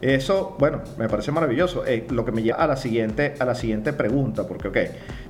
Eso, 0.00 0.54
bueno, 0.58 0.82
me 0.98 1.08
parece 1.08 1.32
maravilloso. 1.32 1.86
Eh, 1.86 2.06
lo 2.10 2.24
que 2.24 2.32
me 2.32 2.42
lleva 2.42 2.58
a 2.58 2.66
la 2.66 2.76
siguiente, 2.76 3.36
a 3.38 3.44
la 3.44 3.54
siguiente 3.54 3.92
pregunta, 3.92 4.46
porque, 4.46 4.68
ok, 4.68 4.76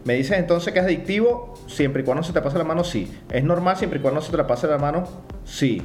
me 0.05 0.15
dices 0.15 0.39
entonces 0.39 0.73
que 0.73 0.81
es 0.81 0.85
adictivo 0.85 1.55
siempre 1.69 2.03
y 2.03 2.05
cuando 2.05 2.25
se 2.25 2.33
te 2.33 2.41
pase 2.41 2.59
la 2.59 2.65
mano, 2.65 2.83
sí. 2.83 3.13
¿Es 3.31 3.45
normal 3.45 3.77
siempre 3.77 4.01
y 4.01 4.03
cuando 4.03 4.21
se 4.21 4.31
te 4.31 4.37
la 4.37 4.47
pase 4.47 4.67
la 4.67 4.79
mano? 4.79 5.05
Sí. 5.45 5.81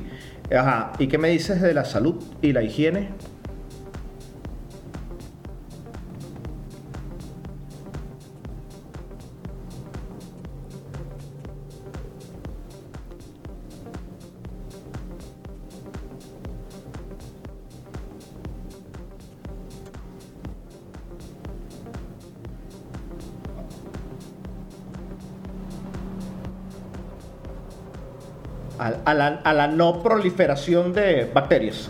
Ajá. 0.55 0.93
¿Y 0.97 1.07
qué 1.07 1.17
me 1.17 1.29
dices 1.29 1.61
de 1.61 1.73
la 1.73 1.85
salud 1.85 2.15
y 2.41 2.53
la 2.53 2.63
higiene? 2.63 3.09
A, 29.05 29.13
la, 29.13 29.67
no 29.67 30.01
proliferación 30.01 30.93
de 30.93 31.29
bacterias. 31.33 31.89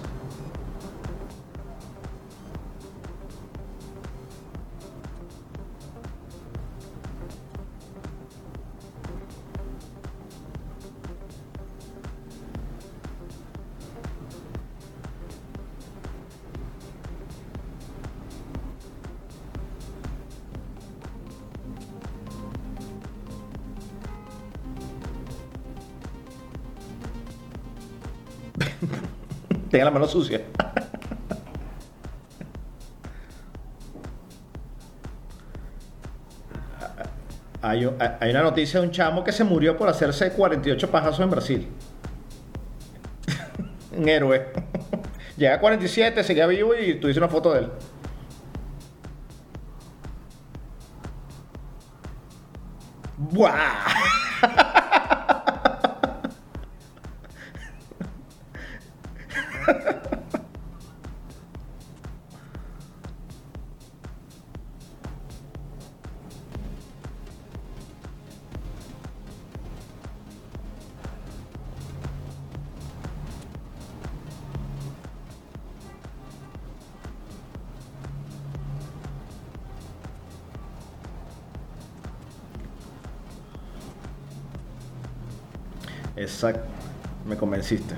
La 29.89 29.93
mano 29.93 30.08
sucia. 30.08 30.41
Hay, 37.62 37.86
una 37.86 38.43
noticia 38.43 38.80
de 38.80 38.88
un 38.88 38.91
chamo 38.91 39.23
que 39.23 39.32
se 39.32 39.43
murió 39.43 39.78
por 39.78 39.89
hacerse 39.89 40.32
48 40.32 40.89
pajazos 40.91 41.19
en 41.19 41.30
Brasil. 41.30 41.67
un 43.97 44.08
héroe. 44.08 44.54
Llega 45.38 45.56
a 45.56 45.60
47, 45.60 46.23
seguía 46.23 46.47
vivo 46.47 46.73
y 46.75 46.99
tú 46.99 47.08
una 47.08 47.28
foto 47.28 47.54
de 47.54 47.60
él. 47.60 47.71
¡Buah! 53.17 53.68
Exacto. 86.19 86.67
Me 87.25 87.38
convenciste. 87.38 87.95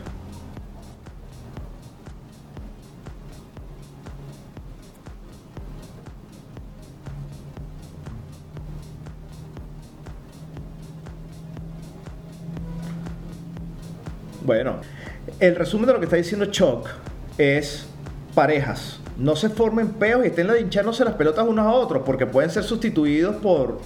Bueno, 14.43 14.81
el 15.39 15.55
resumen 15.55 15.87
de 15.87 15.93
lo 15.93 15.99
que 15.99 16.05
está 16.05 16.17
diciendo 16.17 16.45
Chuck 16.47 16.89
es 17.39 17.87
parejas. 18.35 18.99
No 19.17 19.35
se 19.35 19.49
formen 19.49 19.93
peos 19.93 20.23
y 20.25 20.27
estén 20.27 20.47
hinchándose 20.59 21.05
las 21.05 21.15
pelotas 21.15 21.47
unos 21.47 21.65
a 21.65 21.71
otros 21.71 22.03
porque 22.05 22.27
pueden 22.27 22.51
ser 22.51 22.63
sustituidos 22.63 23.37
por 23.37 23.79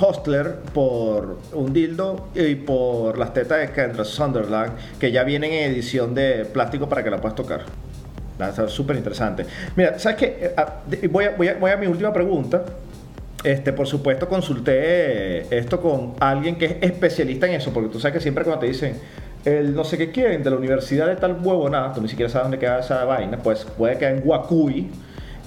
Hostler, 0.00 0.56
por 0.72 1.38
un 1.52 1.72
dildo 1.72 2.28
y 2.34 2.54
por 2.54 3.18
las 3.18 3.32
tetas 3.34 3.60
de 3.60 3.70
Kendra 3.72 4.04
Sunderland 4.04 4.72
que 4.98 5.12
ya 5.12 5.24
vienen 5.24 5.52
en 5.52 5.72
edición 5.72 6.14
de 6.14 6.44
plástico 6.44 6.88
para 6.88 7.02
que 7.04 7.10
la 7.10 7.20
puedas 7.20 7.36
tocar. 7.36 7.62
Ser 8.54 8.70
súper 8.70 8.96
interesante. 8.96 9.46
Mira, 9.76 9.98
¿sabes 9.98 10.18
qué? 10.18 10.38
Eh, 10.40 10.54
ah, 10.56 10.80
voy 11.10 11.24
a, 11.24 11.30
voy, 11.36 11.48
a, 11.48 11.54
voy 11.54 11.70
a 11.70 11.76
mi 11.76 11.86
última 11.86 12.12
pregunta. 12.12 12.64
Este, 13.44 13.72
por 13.72 13.86
supuesto, 13.86 14.28
consulté 14.28 15.56
esto 15.56 15.80
con 15.80 16.14
alguien 16.20 16.56
que 16.56 16.64
es 16.66 16.76
especialista 16.80 17.46
en 17.46 17.54
eso, 17.54 17.72
porque 17.72 17.88
tú 17.88 18.00
sabes 18.00 18.14
que 18.14 18.20
siempre 18.20 18.44
cuando 18.44 18.60
te 18.60 18.66
dicen, 18.66 18.96
el 19.44 19.74
no 19.74 19.84
sé 19.84 19.98
qué 19.98 20.12
quieren 20.12 20.42
de 20.42 20.50
la 20.50 20.56
universidad 20.56 21.08
de 21.08 21.16
tal 21.16 21.38
huevo, 21.42 21.68
nada, 21.68 21.92
tú 21.92 22.00
ni 22.00 22.08
siquiera 22.08 22.30
sabes 22.30 22.44
dónde 22.44 22.58
queda 22.58 22.78
esa 22.80 23.04
vaina, 23.04 23.38
pues 23.38 23.64
puede 23.64 23.98
quedar 23.98 24.14
en 24.14 24.20
Guacuy, 24.20 24.90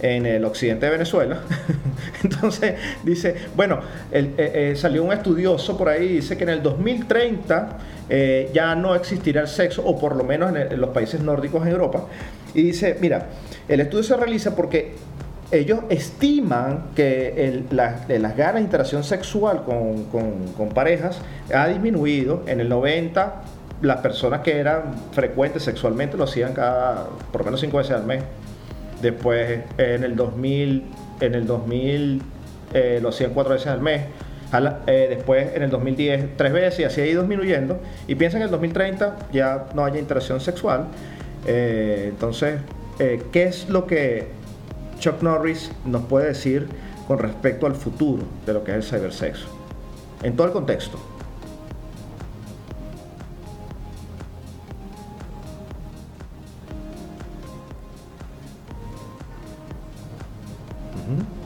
en 0.01 0.25
el 0.25 0.45
occidente 0.45 0.86
de 0.86 0.91
Venezuela. 0.91 1.39
Entonces 2.23 2.75
dice, 3.03 3.36
bueno, 3.55 3.79
eh, 4.12 4.34
eh, 4.38 4.73
salió 4.75 5.03
un 5.03 5.13
estudioso 5.13 5.77
por 5.77 5.89
ahí, 5.89 6.08
dice 6.08 6.38
que 6.38 6.43
en 6.43 6.49
el 6.49 6.63
2030 6.63 7.77
eh, 8.10 8.49
ya 8.53 8.75
no 8.75 8.95
existirá 8.95 9.41
el 9.41 9.47
sexo, 9.47 9.84
o 9.86 9.97
por 9.97 10.15
lo 10.15 10.23
menos 10.23 10.55
en, 10.55 10.79
los 10.79 10.89
países 10.89 11.21
nórdicos 11.21 11.65
en 11.65 11.71
Europa. 11.71 12.05
Y 12.53 12.63
dice, 12.63 12.97
mira, 13.01 13.27
el 13.67 13.79
estudio 13.79 14.03
se 14.03 14.15
realiza 14.15 14.55
porque 14.55 14.93
ellos 15.51 15.81
estiman 15.89 16.88
que 16.95 17.63
las 17.69 18.08
ganas 18.08 18.55
de 18.55 18.62
interacción 18.62 19.03
sexual 19.03 19.63
con, 19.63 20.05
con 20.05 20.69
parejas 20.69 21.19
ha 21.53 21.67
disminuido 21.67 22.43
en 22.47 22.62
el 22.62 22.69
90 22.69 23.43
las 23.81 23.97
personas 23.97 24.41
que 24.41 24.58
eran 24.58 24.95
frecuentes 25.12 25.63
sexualmente 25.63 26.17
lo 26.17 26.23
hacían 26.23 26.53
cada, 26.53 27.08
por 27.31 27.41
lo 27.41 27.45
menos 27.45 27.60
cinco 27.60 27.77
veces 27.77 27.93
al 27.93 28.05
mes. 28.05 28.23
Después, 29.01 29.62
en 29.77 30.03
el 30.03 30.15
2000, 30.15 30.84
en 31.19 31.36
el 31.36 31.45
2000 31.45 32.21
eh, 32.73 32.99
lo 33.01 33.10
hacían 33.10 33.34
cuatro 33.34 33.53
veces 33.53 33.67
al 33.67 33.81
mes. 33.81 34.03
Eh, 34.88 35.08
después, 35.10 35.53
en 35.53 35.63
el 35.63 35.69
2010, 35.69 36.38
tres 36.38 36.53
veces 36.53 36.79
y 36.79 36.84
así 36.86 37.01
ha 37.01 37.05
ido 37.05 37.21
disminuyendo. 37.21 37.79
Y 38.08 38.15
piensan 38.15 38.39
que 38.39 38.43
en 38.43 38.47
el 38.47 38.51
2030 38.51 39.15
ya 39.34 39.67
no 39.73 39.84
haya 39.84 39.99
interacción 39.99 40.39
sexual. 40.39 40.86
Eh, 41.45 42.08
entonces, 42.10 42.60
¿qué 42.97 43.43
es 43.43 43.69
lo 43.69 43.86
que 43.86 44.27
Chuck 44.99 45.21
Norris 45.21 45.71
nos 45.86 46.03
puede 46.03 46.27
decir 46.27 46.67
con 47.08 47.19
respecto 47.19 47.67
al 47.67 47.75
futuro 47.75 48.23
de 48.45 48.53
lo 48.53 48.63
que 48.63 48.71
es 48.71 48.77
el 48.77 48.84
cibersexo? 48.84 49.47
En 50.23 50.36
todo 50.36 50.47
el 50.47 50.53
contexto. 50.53 51.14
Bien 61.07 61.44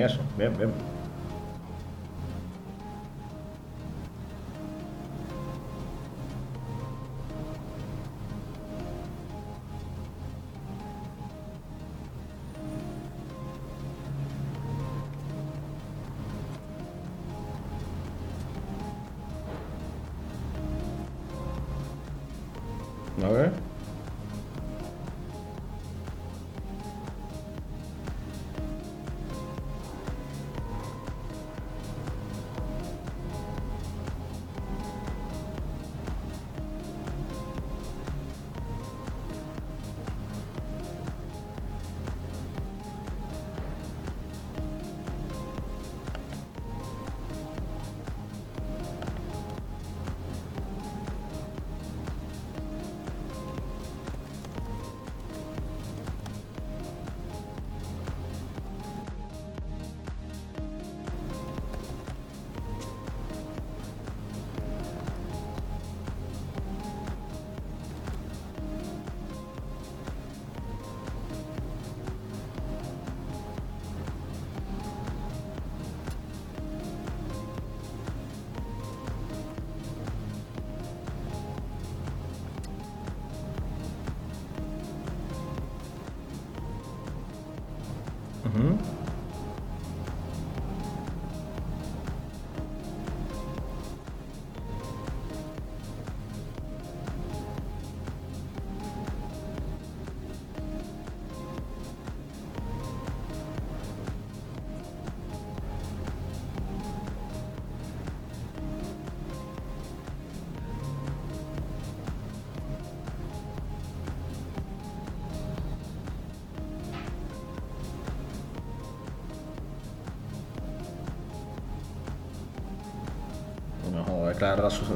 eso, 0.00 0.28
bien, 0.36 0.56
bien. 0.56 0.70
A 0.70 0.81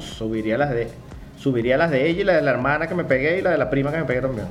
subiría 0.00 0.58
las 0.58 0.70
de 0.70 0.88
subiría 1.38 1.76
las 1.76 1.90
de 1.90 2.08
ella 2.08 2.20
y 2.20 2.24
la 2.24 2.32
de 2.34 2.42
la 2.42 2.50
hermana 2.50 2.86
que 2.86 2.94
me 2.94 3.04
pegué 3.04 3.38
y 3.38 3.42
la 3.42 3.50
de 3.50 3.58
la 3.58 3.70
prima 3.70 3.92
que 3.92 3.98
me 3.98 4.04
pegué 4.04 4.20
también. 4.20 4.46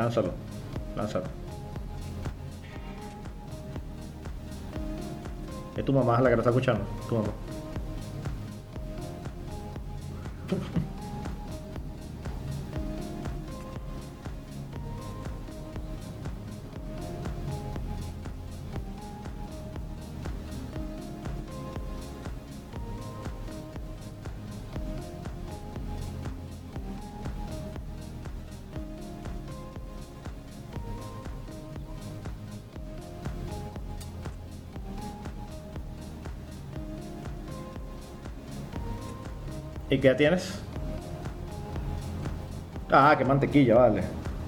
Lánzalo. 0.00 0.32
Lánzalo. 0.96 1.26
Es 5.76 5.84
tu 5.84 5.92
mamá 5.92 6.18
la 6.22 6.30
que 6.30 6.36
lo 6.36 6.40
está 6.40 6.48
escuchando. 6.48 6.86
Tu 7.06 7.16
mamá. 7.16 7.28
¿Y 40.00 40.02
qué 40.02 40.14
tienes? 40.14 40.58
Ah, 42.90 43.14
qué 43.18 43.24
mantequilla, 43.26 43.74
vale. 43.74 44.02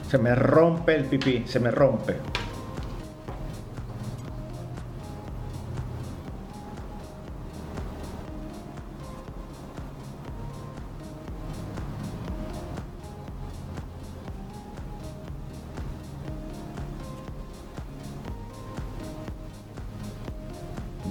Se 0.08 0.16
me 0.16 0.34
rompe 0.34 0.94
el 0.94 1.04
pipí, 1.04 1.44
se 1.46 1.60
me 1.60 1.70
rompe. 1.70 2.16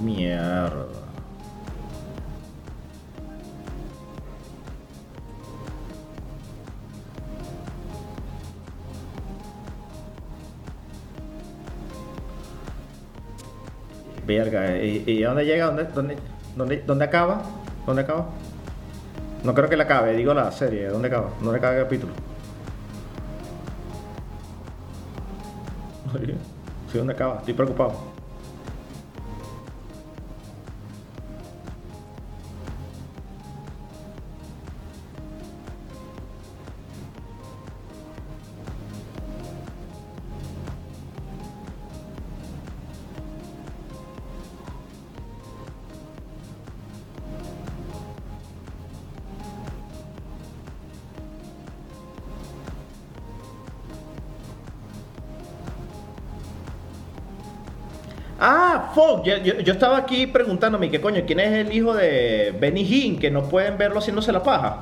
Mierda. 0.02 0.81
Verga, 14.38 14.76
¿y, 14.76 15.04
y 15.06 15.22
dónde 15.22 15.44
llega? 15.44 15.66
¿Dónde, 15.66 15.84
dónde, 15.94 16.16
dónde, 16.56 16.82
dónde 16.86 17.04
acaba? 17.04 17.42
¿Dónde 17.86 18.02
acaba? 18.02 18.28
No 19.44 19.54
creo 19.54 19.68
que 19.68 19.76
la 19.76 19.84
acabe, 19.84 20.14
digo 20.16 20.32
la 20.34 20.50
serie. 20.52 20.86
¿Dónde 20.88 21.08
acaba? 21.08 21.30
¿Dónde 21.40 21.58
acaba 21.58 21.76
el 21.76 21.82
capítulo? 21.84 22.12
Sí, 26.90 26.98
¿dónde 26.98 27.14
acaba? 27.14 27.38
Estoy 27.38 27.54
preocupado. 27.54 28.11
Ah, 58.44 58.90
fuck, 58.92 59.22
yo, 59.24 59.34
estaba 59.72 59.96
aquí 59.98 60.26
preguntándome, 60.26 60.90
¿qué 60.90 61.00
coño? 61.00 61.22
¿Quién 61.24 61.38
es 61.38 61.52
el 61.52 61.72
hijo 61.72 61.94
de 61.94 62.52
Benny 62.58 62.82
Hinn 62.82 63.20
que 63.20 63.30
no 63.30 63.44
pueden 63.44 63.78
verlo 63.78 64.00
haciéndose 64.00 64.32
la 64.32 64.42
paja? 64.42 64.78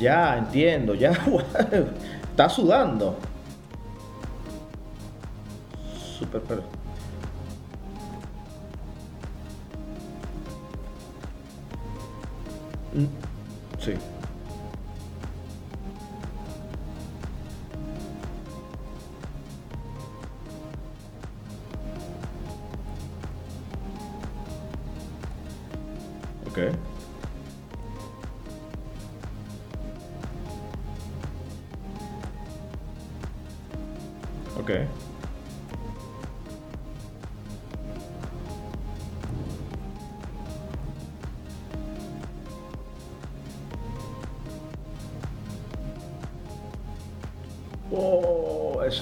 Ya, 0.00 0.36
entiendo, 0.36 0.94
ya, 0.96 1.12
está 2.30 2.48
sudando. 2.48 3.16
Super, 6.18 6.42
pero... 6.48 6.62
Mm, 12.94 13.06
Sí. 13.78 13.92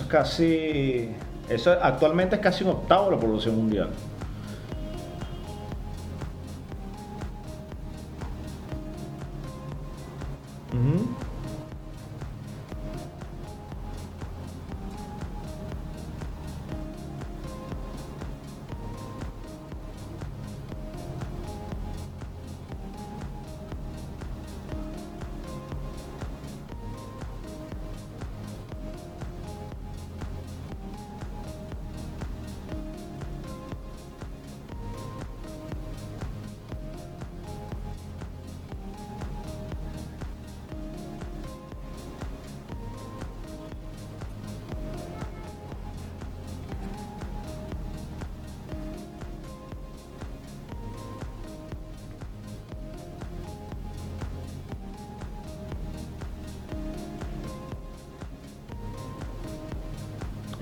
Casi. 0.07 1.11
Eso 1.49 1.71
actualmente 1.81 2.37
es 2.37 2.42
casi 2.42 2.64
un 2.64 2.71
octavo 2.71 3.07
de 3.07 3.11
la 3.12 3.21
población 3.21 3.57
mundial. 3.57 3.90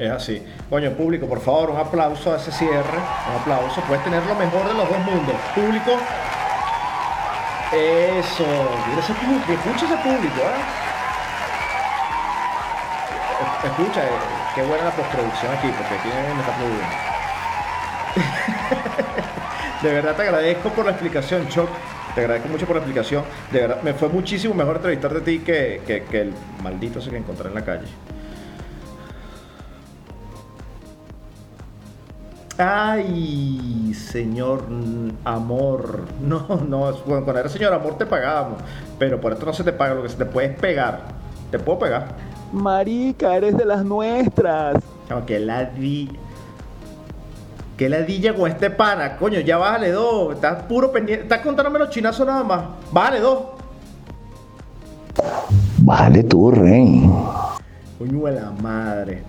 Es 0.05 0.11
así. 0.11 0.43
Coño, 0.69 0.91
público, 0.93 1.27
por 1.27 1.41
favor, 1.41 1.71
un 1.71 1.79
aplauso 1.79 2.33
a 2.33 2.37
ese 2.37 2.53
cierre. 2.53 2.99
Un 3.31 3.41
aplauso. 3.41 3.81
Puedes 3.83 4.03
tener 4.05 4.25
lo 4.27 4.35
mejor 4.35 4.67
de 4.69 4.75
los 4.75 4.89
dos 4.89 4.99
mundos. 4.99 5.35
Público. 5.55 5.93
Eso. 7.73 8.45
Escucha 8.99 9.85
ese 9.87 9.97
público, 9.97 10.41
¿eh? 10.41 10.63
Es- 13.41 13.71
Escucha, 13.71 14.05
eh, 14.05 14.09
qué 14.55 14.63
buena 14.63 14.85
la 14.85 14.91
postproducción 14.91 15.53
aquí, 15.57 15.69
porque 15.77 15.95
aquí 15.95 16.09
me 16.09 16.41
está 16.41 16.53
produciendo. 16.57 16.97
De 19.83 19.93
verdad 19.93 20.15
te 20.15 20.23
agradezco 20.23 20.69
por 20.71 20.85
la 20.85 20.93
explicación, 20.93 21.49
Choc. 21.49 21.69
Te 22.15 22.21
agradezco 22.21 22.49
mucho 22.49 22.65
por 22.67 22.77
la 22.77 22.81
explicación. 22.83 23.25
De 23.51 23.61
verdad, 23.61 23.83
me 23.83 23.93
fue 23.93 24.09
muchísimo 24.09 24.55
mejor 24.55 24.77
entrevistarte 24.77 25.19
a 25.19 25.25
ti 25.25 25.41
que 25.41 25.81
el 26.13 26.33
maldito 26.63 27.01
ese 27.01 27.11
que 27.11 27.17
encontré 27.17 27.49
en 27.49 27.55
la 27.55 27.65
calle. 27.65 27.87
Ay, 32.57 33.93
señor 33.95 34.63
amor. 35.25 36.03
No, 36.21 36.47
no, 36.69 36.91
es- 36.91 37.05
bueno, 37.05 37.25
cuando 37.25 37.41
eres 37.41 37.53
señor 37.53 37.73
amor 37.73 37.99
te 37.99 38.07
pagábamos. 38.07 38.59
Pero 38.99 39.21
por 39.21 39.33
esto 39.33 39.47
no 39.47 39.53
se 39.53 39.65
te 39.65 39.73
paga, 39.73 39.95
lo 39.95 40.03
que 40.03 40.09
se 40.09 40.17
te 40.17 40.25
puede 40.25 40.49
es 40.49 40.59
pegar. 40.59 41.01
Te 41.51 41.59
puedo 41.59 41.79
pegar. 41.81 42.09
Marica, 42.53 43.35
eres 43.37 43.57
de 43.57 43.65
las 43.65 43.85
nuestras. 43.85 44.77
Chamo, 45.09 45.27
que 45.27 45.41
ladilla. 45.41 46.13
Que 47.77 47.89
ladilla 47.89 48.35
con 48.37 48.49
este 48.49 48.71
pana. 48.71 49.17
Coño, 49.17 49.41
ya 49.41 49.57
bájale 49.57 49.91
dos. 49.91 50.35
Estás 50.37 50.63
puro 50.65 50.93
pendiente. 50.93 51.25
Estás 51.25 51.41
contándome 51.41 51.81
los 51.81 51.91
chinazos 51.91 52.25
nada 52.25 52.45
más. 52.45 52.63
Bájale 52.93 53.19
dos. 53.19 53.39
Vale 55.79 56.23
tú, 56.23 56.53
rey. 56.53 57.11
Coño 57.99 58.25
de 58.27 58.33
la 58.41 58.51
madre. 58.63 59.23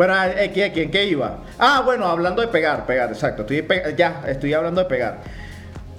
Bueno, 0.00 0.14
¿en 0.24 0.50
qué, 0.54 0.72
en 0.74 0.90
qué 0.90 1.04
iba? 1.04 1.40
Ah, 1.58 1.82
bueno, 1.84 2.06
hablando 2.06 2.40
de 2.40 2.48
pegar, 2.48 2.86
pegar, 2.86 3.10
exacto. 3.10 3.42
Estoy 3.42 3.62
ya, 3.98 4.22
estoy 4.26 4.54
hablando 4.54 4.80
de 4.80 4.86
pegar. 4.86 5.18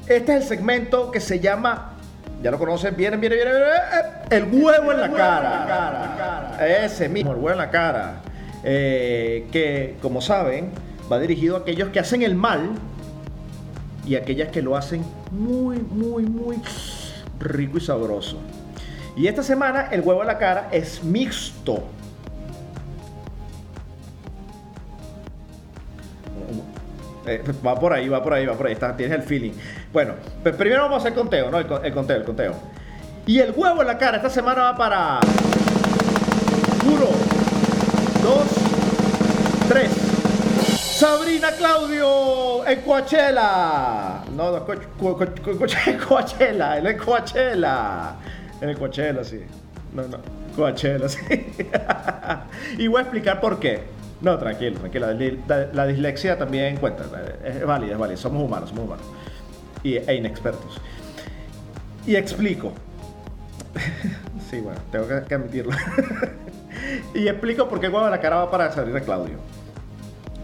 Este 0.07 0.33
es 0.33 0.41
el 0.41 0.43
segmento 0.57 1.11
que 1.11 1.19
se 1.19 1.39
llama. 1.39 1.97
Ya 2.41 2.49
lo 2.49 2.57
conocen, 2.57 2.95
viene, 2.95 3.17
viene, 3.17 3.35
viene, 3.35 3.51
viene, 3.51 3.67
eh, 3.67 4.37
el 4.37 4.45
huevo 4.45 4.91
en 4.91 5.01
la 5.01 5.11
cara. 5.11 6.67
Ese 6.83 7.09
mismo, 7.09 7.29
el 7.33 7.37
huevo 7.37 7.51
en 7.51 7.57
la 7.59 7.69
cara. 7.69 8.13
Eh, 8.63 9.47
que, 9.51 9.97
como 10.01 10.19
saben, 10.19 10.71
va 11.11 11.19
dirigido 11.19 11.57
a 11.57 11.59
aquellos 11.59 11.89
que 11.89 11.99
hacen 11.99 12.23
el 12.23 12.33
mal 12.33 12.71
y 14.03 14.15
aquellas 14.15 14.49
que 14.49 14.63
lo 14.63 14.75
hacen 14.75 15.05
muy, 15.29 15.77
muy, 15.77 16.23
muy 16.23 16.59
rico 17.39 17.77
y 17.77 17.81
sabroso. 17.81 18.39
Y 19.15 19.27
esta 19.27 19.43
semana 19.43 19.89
el 19.91 20.01
huevo 20.01 20.21
en 20.21 20.27
la 20.27 20.39
cara 20.39 20.69
es 20.71 21.03
mixto. 21.03 21.83
Eh, 27.35 27.43
va 27.65 27.75
por 27.75 27.93
ahí, 27.93 28.07
va 28.09 28.21
por 28.23 28.33
ahí, 28.33 28.45
va 28.45 28.53
por 28.53 28.67
ahí. 28.67 28.73
Está, 28.73 28.95
tienes 28.95 29.17
el 29.17 29.23
feeling. 29.23 29.51
Bueno, 29.93 30.13
pues 30.43 30.55
primero 30.55 30.83
vamos 30.83 30.97
a 30.97 30.99
hacer 31.07 31.13
conteo, 31.13 31.49
¿no? 31.51 31.59
El, 31.59 31.67
co- 31.67 31.81
el 31.81 31.93
conteo, 31.93 32.17
el 32.17 32.23
conteo. 32.23 32.53
Y 33.25 33.39
el 33.39 33.51
huevo 33.55 33.81
en 33.81 33.87
la 33.87 33.97
cara 33.97 34.17
esta 34.17 34.29
semana 34.29 34.61
va 34.63 34.75
para. 34.75 35.19
Uno, 36.85 37.05
dos, 38.23 38.47
tres. 39.69 39.91
Sabrina 40.79 41.49
Claudio 41.57 42.65
en 42.67 42.81
Coachella. 42.81 44.21
No, 44.35 44.51
no, 44.51 44.65
Coachella, 44.65 46.77
es 46.77 47.01
Coachella. 47.01 48.15
En 48.61 48.69
el 48.69 48.77
Coachella, 48.77 49.23
sí. 49.23 49.41
No, 49.93 50.03
no, 50.03 50.17
Coachella, 50.55 51.09
sí. 51.09 51.19
y 52.77 52.87
voy 52.87 52.99
a 52.99 53.01
explicar 53.01 53.41
por 53.41 53.59
qué. 53.59 53.83
No, 54.21 54.37
tranquilo, 54.37 54.79
tranquilo. 54.79 55.07
La, 55.73 55.87
dislexia 55.87 56.37
también 56.37 56.77
cuenta. 56.77 57.05
Es 57.43 57.65
válida, 57.65 57.93
es 57.93 57.97
válida. 57.97 58.17
Somos 58.17 58.43
humanos, 58.43 58.69
somos 58.69 58.85
humanos. 58.85 59.05
Y, 59.83 59.95
e 59.95 60.15
inexpertos. 60.15 60.79
Y 62.05 62.15
explico. 62.15 62.73
sí, 64.49 64.59
bueno, 64.59 64.79
tengo 64.91 65.07
que, 65.07 65.23
que 65.27 65.35
admitirlo. 65.35 65.71
y 67.15 67.27
explico 67.27 67.67
por 67.67 67.79
qué 67.79 67.91
cara 67.91 68.35
va 68.35 68.51
para 68.51 68.71
Sabrina 68.71 69.01
Claudio 69.01 69.37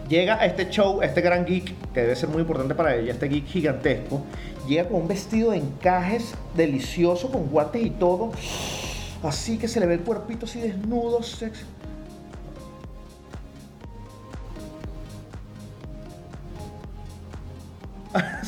llega 0.08 0.40
a 0.40 0.46
este 0.46 0.68
show, 0.70 1.02
este 1.02 1.20
gran 1.20 1.44
geek, 1.44 1.92
que 1.92 2.00
debe 2.00 2.16
ser 2.16 2.28
muy 2.28 2.40
importante 2.40 2.74
para 2.74 2.96
ella, 2.96 3.12
este 3.12 3.28
geek 3.28 3.46
gigantesco, 3.46 4.24
llega 4.66 4.88
con 4.88 5.02
un 5.02 5.08
vestido 5.08 5.50
de 5.50 5.58
encajes 5.58 6.34
delicioso, 6.56 7.30
con 7.30 7.48
guantes 7.48 7.82
y 7.82 7.90
todo, 7.90 8.32
así 9.22 9.58
que 9.58 9.68
se 9.68 9.80
le 9.80 9.86
ve 9.86 9.94
el 9.94 10.00
cuerpito 10.00 10.46
así 10.46 10.60
desnudo, 10.60 11.22
sexy. 11.22 11.64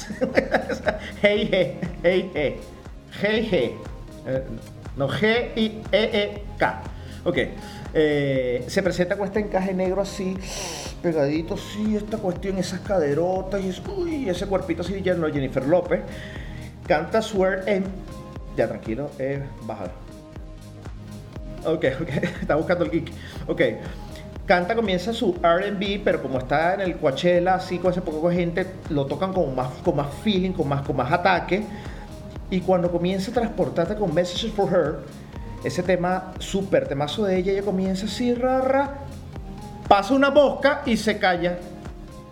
hey, 1.22 1.48
hey, 1.50 1.78
hey, 2.02 2.60
hey, 3.20 3.48
hey. 3.50 3.76
Eh, 4.26 4.42
no, 4.96 5.08
G-I-E-E-K. 5.08 6.82
Ok. 7.24 7.38
Eh, 7.92 8.64
se 8.68 8.82
presenta 8.82 9.16
con 9.16 9.26
este 9.26 9.40
encaje 9.40 9.74
negro 9.74 10.02
así, 10.02 10.36
pegadito, 11.02 11.56
sí, 11.56 11.96
esta 11.96 12.18
cuestión, 12.18 12.58
esas 12.58 12.80
caderotas 12.80 13.60
y 13.62 13.74
uy, 13.90 14.28
ese 14.28 14.46
cuerpito 14.46 14.82
así 14.82 15.00
lleno 15.00 15.26
de 15.26 15.32
Jennifer 15.32 15.66
López. 15.66 16.00
Canta 16.86 17.20
Swear 17.22 17.68
en. 17.68 17.84
Ya, 18.56 18.68
tranquilo, 18.68 19.10
eh, 19.18 19.42
bájalo. 19.62 19.92
Ok, 21.64 21.84
ok, 22.00 22.08
está 22.40 22.54
buscando 22.56 22.84
el 22.84 22.90
geek. 22.90 23.12
Ok. 23.46 23.60
Canta, 24.50 24.74
comienza 24.74 25.12
su 25.12 25.34
RB, 25.34 26.02
pero 26.02 26.20
como 26.20 26.38
está 26.40 26.74
en 26.74 26.80
el 26.80 26.96
Coachella, 26.96 27.54
así 27.54 27.78
con 27.78 27.92
ese 27.92 28.00
poco 28.02 28.28
de 28.30 28.34
gente, 28.34 28.66
lo 28.88 29.06
tocan 29.06 29.32
con 29.32 29.54
más, 29.54 29.68
con 29.84 29.94
más 29.94 30.08
feeling, 30.24 30.50
con 30.50 30.66
más, 30.66 30.82
con 30.82 30.96
más 30.96 31.12
ataque. 31.12 31.62
Y 32.50 32.60
cuando 32.62 32.90
comienza 32.90 33.30
a 33.30 33.34
transportarte 33.34 33.94
con 33.94 34.12
Messages 34.12 34.52
for 34.52 34.68
Her, 34.68 34.94
ese 35.62 35.84
tema, 35.84 36.32
súper 36.40 36.88
temazo 36.88 37.26
de 37.26 37.36
ella, 37.36 37.52
ella 37.52 37.62
comienza 37.62 38.06
así, 38.06 38.34
rara, 38.34 38.94
pasa 39.86 40.14
una 40.14 40.30
mosca 40.32 40.82
y 40.84 40.96
se 40.96 41.16
calla. 41.16 41.56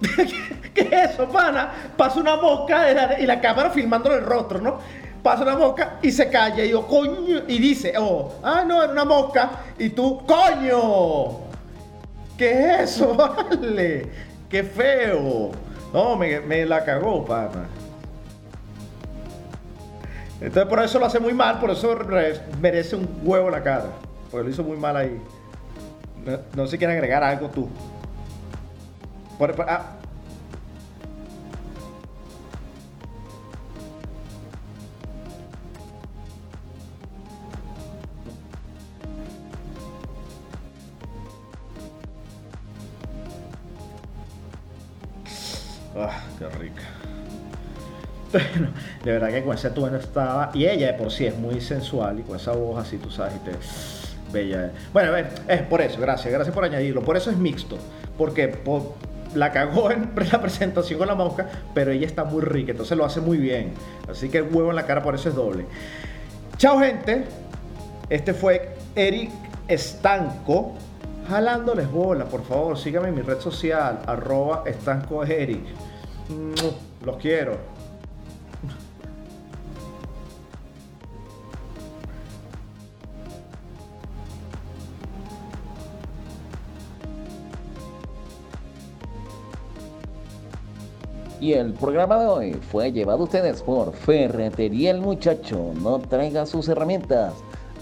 ¿Qué 0.75 0.81
es 0.91 1.13
eso, 1.13 1.29
pana? 1.29 1.71
Pasa 1.97 2.19
una 2.19 2.35
mosca 2.35 2.83
de 2.83 2.95
la- 2.95 3.21
y 3.21 3.27
la 3.27 3.41
cámara 3.41 3.71
filmándole 3.71 4.17
el 4.17 4.25
rostro, 4.25 4.61
¿no? 4.61 4.79
Pasa 5.23 5.45
una 5.45 5.57
mosca 5.57 6.01
y 6.03 6.11
se 6.11 6.29
calla. 6.29 6.65
Y 6.65 6.71
yo, 6.71 6.85
coño. 6.85 7.43
Y 7.47 7.59
dice, 7.61 7.93
oh, 7.97 8.41
ah, 8.43 8.65
no, 8.67 8.83
era 8.83 8.91
una 8.93 9.05
mosca. 9.05 9.51
Y 9.79 9.91
tú, 9.91 10.21
coño. 10.27 11.47
¿Qué 12.39 12.51
es 12.75 12.81
eso, 12.93 13.15
vale? 13.17 14.07
Qué 14.49 14.63
feo. 14.63 15.51
No, 15.93 16.17
me, 16.17 16.41
la 16.65 16.85
cagó, 16.85 17.25
pana. 17.25 17.67
Entonces 20.41 20.67
por 20.69 20.81
eso 20.83 20.99
lo 21.01 21.07
hace 21.07 21.19
muy 21.19 21.35
mal, 21.35 21.59
por 21.59 21.71
eso 21.71 21.95
re- 21.97 22.41
merece 22.61 22.95
un 22.97 23.09
huevo 23.25 23.47
en 23.49 23.53
la 23.53 23.63
cara. 23.63 23.87
Porque 24.31 24.45
lo 24.45 24.51
hizo 24.51 24.63
muy 24.63 24.77
mal 24.77 24.97
ahí. 24.97 25.21
No, 26.25 26.39
no 26.55 26.65
sé 26.67 26.73
si 26.73 26.79
quieres 26.79 26.95
agregar 26.97 27.25
algo 27.25 27.49
tú. 27.49 27.69
Por- 29.37 29.55
por-. 29.57 29.67
Ah, 29.69 29.97
Bueno, 48.33 48.69
de 49.05 49.13
verdad 49.13 49.29
que 49.31 49.43
con 49.43 49.55
ese 49.55 49.71
tono 49.71 49.97
estaba. 49.97 50.51
Y 50.55 50.67
ella 50.67 50.89
de 50.89 50.95
por 50.95 51.11
sí 51.11 51.27
es 51.27 51.37
muy 51.37 51.61
sensual 51.61 52.21
y 52.21 52.23
con 52.23 52.37
esa 52.37 52.53
voz 52.53 52.79
así, 52.79 52.99
tú 52.99 53.11
sabes, 53.11 53.35
y 53.37 53.39
te. 53.39 53.53
Bella. 54.33 54.71
Bueno, 54.93 55.09
a 55.09 55.13
ver, 55.13 55.31
es 55.49 55.63
por 55.63 55.81
eso, 55.81 55.99
gracias, 56.01 56.31
gracias 56.33 56.55
por 56.55 56.63
añadirlo. 56.65 57.03
Por 57.03 57.17
eso 57.17 57.31
es 57.31 57.37
mixto. 57.39 57.79
Porque 58.19 58.49
po- 58.49 58.95
la 59.35 59.51
cagó 59.53 59.91
en 59.91 60.11
la 60.33 60.41
presentación 60.43 60.99
con 60.99 61.09
la 61.09 61.15
mosca, 61.15 61.47
pero 61.73 61.91
ella 61.93 62.07
está 62.07 62.25
muy 62.25 62.43
rica, 62.43 62.73
entonces 62.73 62.97
lo 62.99 63.07
hace 63.07 63.21
muy 63.23 63.39
bien. 63.39 63.73
Así 64.11 64.29
que 64.29 64.39
el 64.39 64.45
huevo 64.55 64.69
en 64.71 64.77
la 64.77 64.85
cara 64.85 65.03
por 65.03 65.15
eso 65.15 65.31
es 65.31 65.35
doble. 65.35 65.65
Chao, 66.59 66.79
gente. 66.81 67.25
Este 68.11 68.35
fue 68.35 68.75
Eric 68.95 69.31
Estanco. 69.69 70.75
Jalándoles 71.31 71.91
bola, 71.91 72.25
por 72.27 72.43
favor, 72.45 72.79
síganme 72.79 73.09
en 73.09 73.15
mi 73.15 73.21
red 73.23 73.39
social, 73.39 74.01
arroba 74.07 74.63
estanco 74.67 75.25
Eric. 75.25 75.61
Los 77.05 77.17
quiero. 77.17 77.57
Y 91.41 91.53
el 91.53 91.73
programa 91.73 92.19
de 92.19 92.27
hoy 92.27 92.53
fue 92.55 92.91
llevado 92.91 93.21
a 93.21 93.25
ustedes 93.25 93.63
por 93.63 93.93
Ferretería 93.93 94.91
El 94.91 95.01
Muchacho. 95.01 95.73
No 95.81 96.01
traiga 96.01 96.45
sus 96.47 96.69
herramientas. 96.69 97.33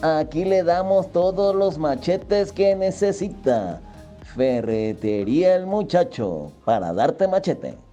Aquí 0.03 0.45
le 0.45 0.63
damos 0.63 1.11
todos 1.11 1.55
los 1.55 1.79
machetes 1.79 2.53
que 2.53 2.77
necesita. 2.77 3.81
Ferretería 4.35 5.55
El 5.55 5.67
Muchacho. 5.67 6.53
Para 6.67 6.93
darte 6.93 7.27
machete. 7.29 7.86